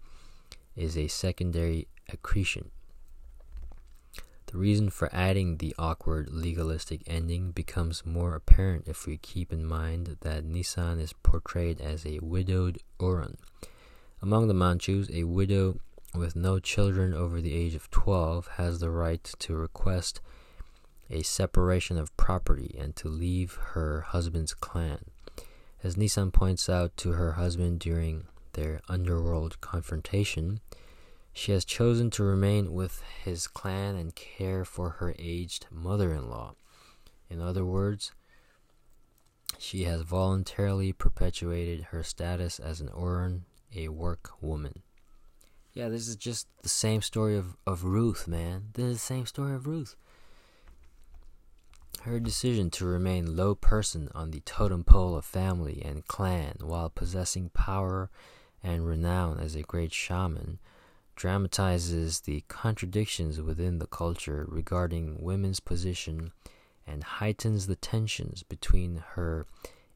is 0.74 0.96
a 0.96 1.08
secondary 1.08 1.86
accretion. 2.10 2.70
The 4.46 4.56
reason 4.56 4.88
for 4.88 5.14
adding 5.14 5.58
the 5.58 5.74
awkward 5.78 6.30
legalistic 6.30 7.02
ending 7.06 7.50
becomes 7.50 8.06
more 8.06 8.34
apparent 8.34 8.88
if 8.88 9.06
we 9.06 9.18
keep 9.18 9.52
in 9.52 9.66
mind 9.66 10.16
that 10.22 10.46
Nisan 10.46 10.98
is 10.98 11.12
portrayed 11.12 11.78
as 11.78 12.06
a 12.06 12.18
widowed 12.20 12.78
Oran. 12.98 13.36
Among 14.22 14.48
the 14.48 14.54
Manchus, 14.54 15.10
a 15.10 15.24
widow 15.24 15.80
with 16.14 16.34
no 16.34 16.58
children 16.58 17.12
over 17.12 17.42
the 17.42 17.52
age 17.52 17.74
of 17.74 17.90
12 17.90 18.46
has 18.56 18.80
the 18.80 18.88
right 18.88 19.22
to 19.40 19.54
request 19.54 20.22
a 21.10 21.22
separation 21.22 21.98
of 21.98 22.16
property 22.16 22.76
and 22.78 22.96
to 22.96 23.08
leave 23.08 23.58
her 23.72 24.02
husband's 24.02 24.54
clan. 24.54 24.98
As 25.82 25.96
Nisan 25.96 26.30
points 26.30 26.68
out 26.68 26.96
to 26.98 27.12
her 27.12 27.32
husband 27.32 27.78
during 27.80 28.26
their 28.54 28.80
underworld 28.88 29.60
confrontation, 29.60 30.60
she 31.32 31.52
has 31.52 31.64
chosen 31.64 32.10
to 32.10 32.24
remain 32.24 32.72
with 32.72 33.02
his 33.22 33.46
clan 33.46 33.94
and 33.94 34.14
care 34.14 34.64
for 34.64 34.90
her 34.90 35.14
aged 35.18 35.66
mother 35.70 36.12
in 36.12 36.30
law. 36.30 36.54
In 37.28 37.40
other 37.40 37.64
words, 37.64 38.12
she 39.58 39.84
has 39.84 40.02
voluntarily 40.02 40.92
perpetuated 40.92 41.88
her 41.90 42.02
status 42.02 42.58
as 42.58 42.80
an 42.80 42.88
Oran, 42.88 43.44
a 43.74 43.88
work 43.88 44.30
woman. 44.40 44.82
Yeah, 45.74 45.88
this 45.90 46.08
is 46.08 46.16
just 46.16 46.48
the 46.62 46.70
same 46.70 47.02
story 47.02 47.36
of, 47.36 47.56
of 47.66 47.84
Ruth, 47.84 48.26
man. 48.26 48.68
This 48.72 48.86
is 48.86 48.92
the 48.94 48.98
same 48.98 49.26
story 49.26 49.54
of 49.54 49.66
Ruth. 49.66 49.94
Her 52.02 52.20
decision 52.20 52.70
to 52.70 52.84
remain 52.84 53.36
low 53.36 53.54
person 53.54 54.10
on 54.14 54.30
the 54.30 54.40
totem 54.40 54.84
pole 54.84 55.16
of 55.16 55.24
family 55.24 55.82
and 55.84 56.06
clan 56.06 56.56
while 56.60 56.88
possessing 56.88 57.50
power 57.50 58.10
and 58.62 58.86
renown 58.86 59.38
as 59.40 59.54
a 59.54 59.62
great 59.62 59.92
shaman 59.92 60.58
dramatizes 61.16 62.20
the 62.20 62.44
contradictions 62.48 63.40
within 63.40 63.78
the 63.78 63.86
culture 63.86 64.44
regarding 64.48 65.20
women's 65.20 65.60
position 65.60 66.32
and 66.86 67.02
heightens 67.02 67.66
the 67.66 67.76
tensions 67.76 68.42
between 68.42 69.02
her 69.14 69.46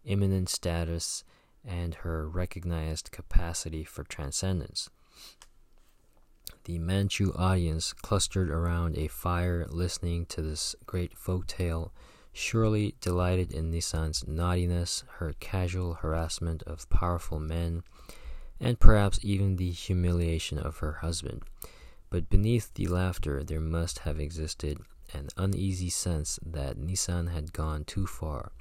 immanent 0.04 0.48
status 0.48 1.22
and 1.64 1.96
her 1.96 2.28
recognized 2.28 3.12
capacity 3.12 3.84
for 3.84 4.02
transcendence. 4.02 4.88
The 6.64 6.79
Manchu 6.79 7.33
audience 7.37 7.94
clustered 7.94 8.51
around 8.51 8.99
a 8.99 9.09
fire 9.09 9.66
listening 9.70 10.27
to 10.27 10.42
this 10.42 10.77
great 10.85 11.16
folk 11.16 11.46
tale, 11.46 11.92
surely 12.33 12.94
delighted 13.01 13.53
in 13.53 13.70
Nisan's 13.70 14.27
naughtiness, 14.29 15.05
her 15.18 15.33
casual 15.40 15.94
harassment 15.94 16.62
of 16.64 16.88
powerful 16.90 17.40
men, 17.40 17.83
and 18.61 18.79
perhaps 18.79 19.18
even 19.23 19.57
the 19.57 19.70
humiliation 19.70 20.59
of 20.59 20.79
her 20.79 20.92
husband. 21.01 21.42
But 22.11 22.29
beneath 22.29 22.75
the 22.75 22.88
laughter, 22.88 23.42
there 23.42 23.61
must 23.61 24.01
have 24.01 24.20
existed 24.20 24.79
an 25.14 25.29
uneasy 25.37 25.90
sense 25.90 26.38
that 26.44 26.77
Nisan 26.77 27.29
had 27.29 27.55
gone 27.55 27.85
too 27.85 28.07
far, 28.07 28.53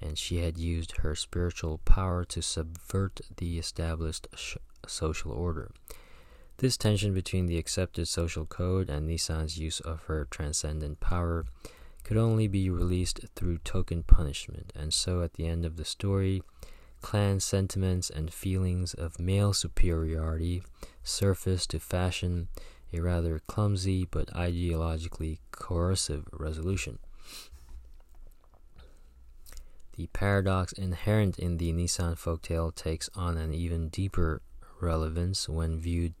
and 0.00 0.18
she 0.18 0.38
had 0.38 0.58
used 0.58 0.98
her 0.98 1.14
spiritual 1.14 1.78
power 1.78 2.24
to 2.26 2.42
subvert 2.42 3.20
the 3.38 3.58
established 3.58 4.28
sh- 4.34 4.56
social 4.86 5.32
order. 5.32 5.70
This 6.58 6.76
tension 6.76 7.14
between 7.14 7.46
the 7.46 7.56
accepted 7.56 8.08
social 8.08 8.44
code 8.44 8.90
and 8.90 9.06
Nisan's 9.06 9.58
use 9.58 9.78
of 9.78 10.02
her 10.02 10.26
transcendent 10.28 10.98
power 10.98 11.46
could 12.02 12.16
only 12.16 12.48
be 12.48 12.68
released 12.68 13.20
through 13.36 13.58
token 13.58 14.02
punishment, 14.02 14.72
and 14.74 14.92
so 14.92 15.22
at 15.22 15.34
the 15.34 15.46
end 15.46 15.64
of 15.64 15.76
the 15.76 15.84
story, 15.84 16.42
clan 17.00 17.38
sentiments 17.38 18.10
and 18.10 18.32
feelings 18.32 18.92
of 18.92 19.20
male 19.20 19.52
superiority 19.52 20.64
surface 21.04 21.64
to 21.68 21.78
fashion 21.78 22.48
a 22.92 22.98
rather 22.98 23.38
clumsy 23.46 24.04
but 24.10 24.26
ideologically 24.34 25.38
coercive 25.52 26.24
resolution. 26.32 26.98
The 29.96 30.08
paradox 30.08 30.72
inherent 30.72 31.38
in 31.38 31.58
the 31.58 31.72
Nisan 31.72 32.16
folktale 32.16 32.74
takes 32.74 33.08
on 33.14 33.36
an 33.36 33.54
even 33.54 33.90
deeper 33.90 34.42
relevance 34.80 35.48
when 35.48 35.78
viewed 35.78 36.14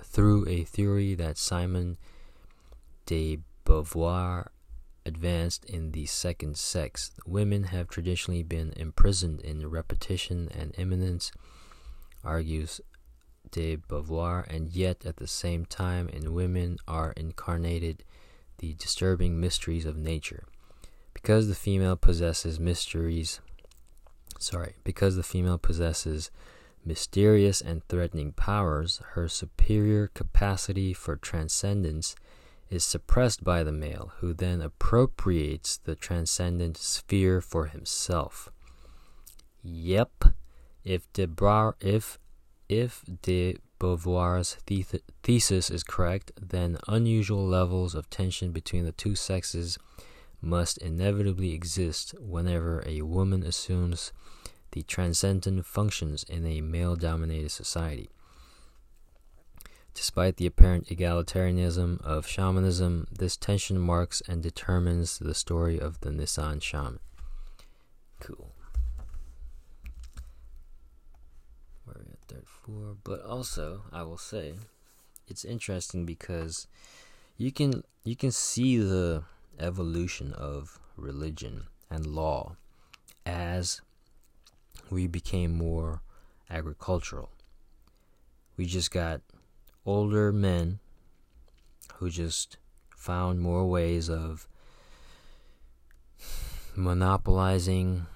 through 0.00 0.48
a 0.48 0.64
theory 0.64 1.14
that 1.14 1.38
Simone 1.38 1.96
de 3.06 3.38
Beauvoir 3.64 4.48
advanced 5.04 5.64
in 5.66 5.92
the 5.92 6.06
second 6.06 6.56
sex. 6.56 7.12
Women 7.26 7.64
have 7.64 7.88
traditionally 7.88 8.42
been 8.42 8.72
imprisoned 8.76 9.40
in 9.40 9.70
repetition 9.70 10.48
and 10.52 10.74
immanence, 10.76 11.30
argues 12.24 12.80
de 13.50 13.76
Beauvoir, 13.76 14.44
and 14.48 14.68
yet 14.70 15.06
at 15.06 15.16
the 15.16 15.28
same 15.28 15.64
time 15.64 16.08
in 16.08 16.34
women 16.34 16.78
are 16.88 17.12
incarnated 17.12 18.04
the 18.58 18.74
disturbing 18.74 19.40
mysteries 19.40 19.86
of 19.86 19.96
nature. 19.96 20.44
Because 21.14 21.48
the 21.48 21.54
female 21.54 21.96
possesses 21.96 22.58
mysteries, 22.58 23.40
sorry, 24.38 24.74
because 24.84 25.16
the 25.16 25.22
female 25.22 25.58
possesses 25.58 26.30
mysterious 26.86 27.60
and 27.60 27.82
threatening 27.84 28.32
powers, 28.32 29.00
her 29.14 29.28
superior 29.28 30.06
capacity 30.06 30.94
for 30.94 31.16
transcendence 31.16 32.14
is 32.70 32.84
suppressed 32.84 33.44
by 33.44 33.62
the 33.62 33.72
male, 33.72 34.12
who 34.18 34.32
then 34.32 34.62
appropriates 34.62 35.78
the 35.78 35.94
transcendent 35.96 36.76
sphere 36.76 37.40
for 37.40 37.66
himself. 37.66 38.50
Yep, 39.62 40.24
if 40.84 41.12
de, 41.12 41.26
Bra- 41.26 41.72
if, 41.80 42.18
if 42.68 43.04
de 43.22 43.56
Beauvoir's 43.78 44.56
the- 44.66 44.84
thesis 45.22 45.70
is 45.70 45.82
correct, 45.82 46.32
then 46.40 46.78
unusual 46.88 47.46
levels 47.46 47.94
of 47.94 48.08
tension 48.08 48.52
between 48.52 48.84
the 48.84 48.92
two 48.92 49.14
sexes 49.14 49.78
must 50.40 50.78
inevitably 50.78 51.52
exist 51.52 52.14
whenever 52.18 52.82
a 52.86 53.02
woman 53.02 53.42
assumes 53.42 54.12
the 54.76 54.82
transcendent 54.82 55.64
functions 55.64 56.22
in 56.24 56.44
a 56.44 56.60
male 56.60 56.96
dominated 56.96 57.50
society. 57.50 58.10
Despite 59.94 60.36
the 60.36 60.44
apparent 60.44 60.88
egalitarianism 60.88 62.02
of 62.02 62.26
shamanism, 62.26 63.06
this 63.10 63.38
tension 63.38 63.78
marks 63.78 64.20
and 64.28 64.42
determines 64.42 65.18
the 65.18 65.32
story 65.32 65.80
of 65.80 66.00
the 66.00 66.12
Nisan 66.12 66.60
shaman. 66.60 66.98
Cool. 68.20 68.52
We're 71.86 71.94
at 71.94 72.18
34, 72.28 72.96
but 73.02 73.22
also 73.22 73.80
I 73.90 74.02
will 74.02 74.18
say 74.18 74.56
it's 75.26 75.46
interesting 75.46 76.04
because 76.04 76.66
you 77.38 77.50
can 77.50 77.82
you 78.04 78.14
can 78.14 78.30
see 78.30 78.76
the 78.76 79.22
evolution 79.58 80.34
of 80.34 80.78
religion 80.98 81.68
and 81.88 82.04
law 82.04 82.56
as 83.24 83.80
we 84.90 85.06
became 85.06 85.52
more 85.52 86.02
agricultural. 86.50 87.30
We 88.56 88.66
just 88.66 88.90
got 88.90 89.20
older 89.84 90.32
men 90.32 90.78
who 91.94 92.10
just 92.10 92.56
found 92.90 93.40
more 93.40 93.66
ways 93.66 94.08
of 94.08 94.48
monopolizing 96.74 98.06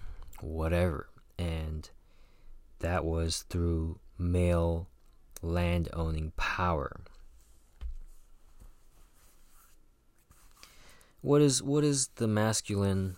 whatever. 0.41 1.09
And 1.39 1.89
that 2.81 3.05
was 3.05 3.45
through 3.49 3.99
male 4.19 4.89
land 5.43 5.89
owning 5.93 6.33
power. 6.37 7.01
What 11.23 11.43
is 11.43 11.63
what 11.63 11.85
is 11.85 12.09
the 12.17 12.27
masculine 12.27 13.17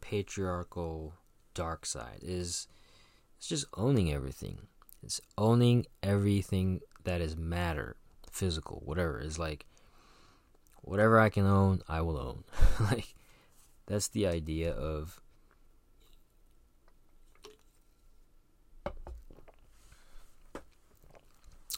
patriarchal 0.00 1.14
dark 1.54 1.86
side? 1.86 2.20
Is 2.22 2.66
it's 3.38 3.48
just 3.48 3.66
owning 3.74 4.12
everything. 4.12 4.58
It's 5.02 5.20
owning 5.36 5.86
everything 6.02 6.80
that 7.04 7.20
is 7.20 7.36
matter, 7.36 7.96
physical, 8.30 8.82
whatever. 8.84 9.20
Is 9.20 9.38
like 9.38 9.66
whatever 10.82 11.18
I 11.18 11.28
can 11.28 11.46
own, 11.46 11.82
I 11.88 12.00
will 12.02 12.18
own. 12.18 12.44
like 12.80 13.14
that's 13.86 14.08
the 14.08 14.26
idea 14.26 14.72
of 14.72 15.20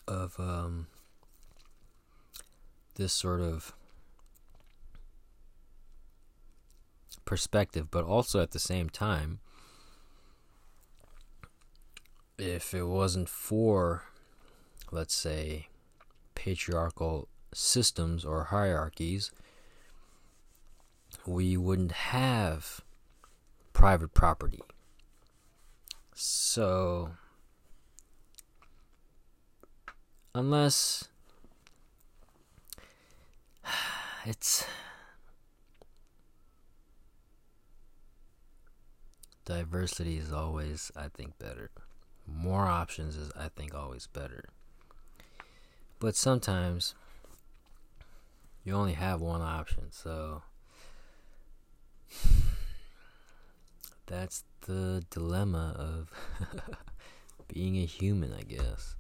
of 0.07 0.39
um, 0.39 0.87
this 2.97 3.12
sort 3.12 3.41
of 3.41 3.75
perspective, 7.25 7.91
but 7.91 8.05
also 8.05 8.41
at 8.41 8.51
the 8.51 8.59
same 8.59 8.89
time, 8.89 9.41
if 12.39 12.74
it 12.74 12.85
wasn't 12.85 13.28
for, 13.28 14.05
let's 14.91 15.14
say, 15.14 15.68
patriarchal 16.35 17.28
systems 17.53 18.24
or 18.24 18.45
hierarchies, 18.45 19.30
we 21.26 21.57
wouldn't 21.57 21.93
have 21.93 22.80
private 23.72 24.14
property. 24.14 24.62
So, 26.14 27.12
unless 30.35 31.09
it's 34.26 34.66
diversity 39.45 40.16
is 40.16 40.32
always 40.32 40.91
i 40.97 41.07
think 41.09 41.39
better 41.39 41.70
more 42.27 42.66
options 42.66 43.16
is 43.16 43.31
i 43.39 43.49
think 43.49 43.75
always 43.75 44.07
better. 44.07 44.45
But 46.01 46.16
sometimes 46.16 46.95
you 48.64 48.75
only 48.75 48.95
have 48.95 49.20
one 49.20 49.43
option 49.43 49.91
so 49.91 50.43
that's 54.07 54.45
the 54.66 55.05
dilemma 55.11 55.75
of 55.79 56.11
being 57.49 57.77
a 57.77 57.85
human 57.85 58.33
i 58.33 58.43
guess 58.43 58.97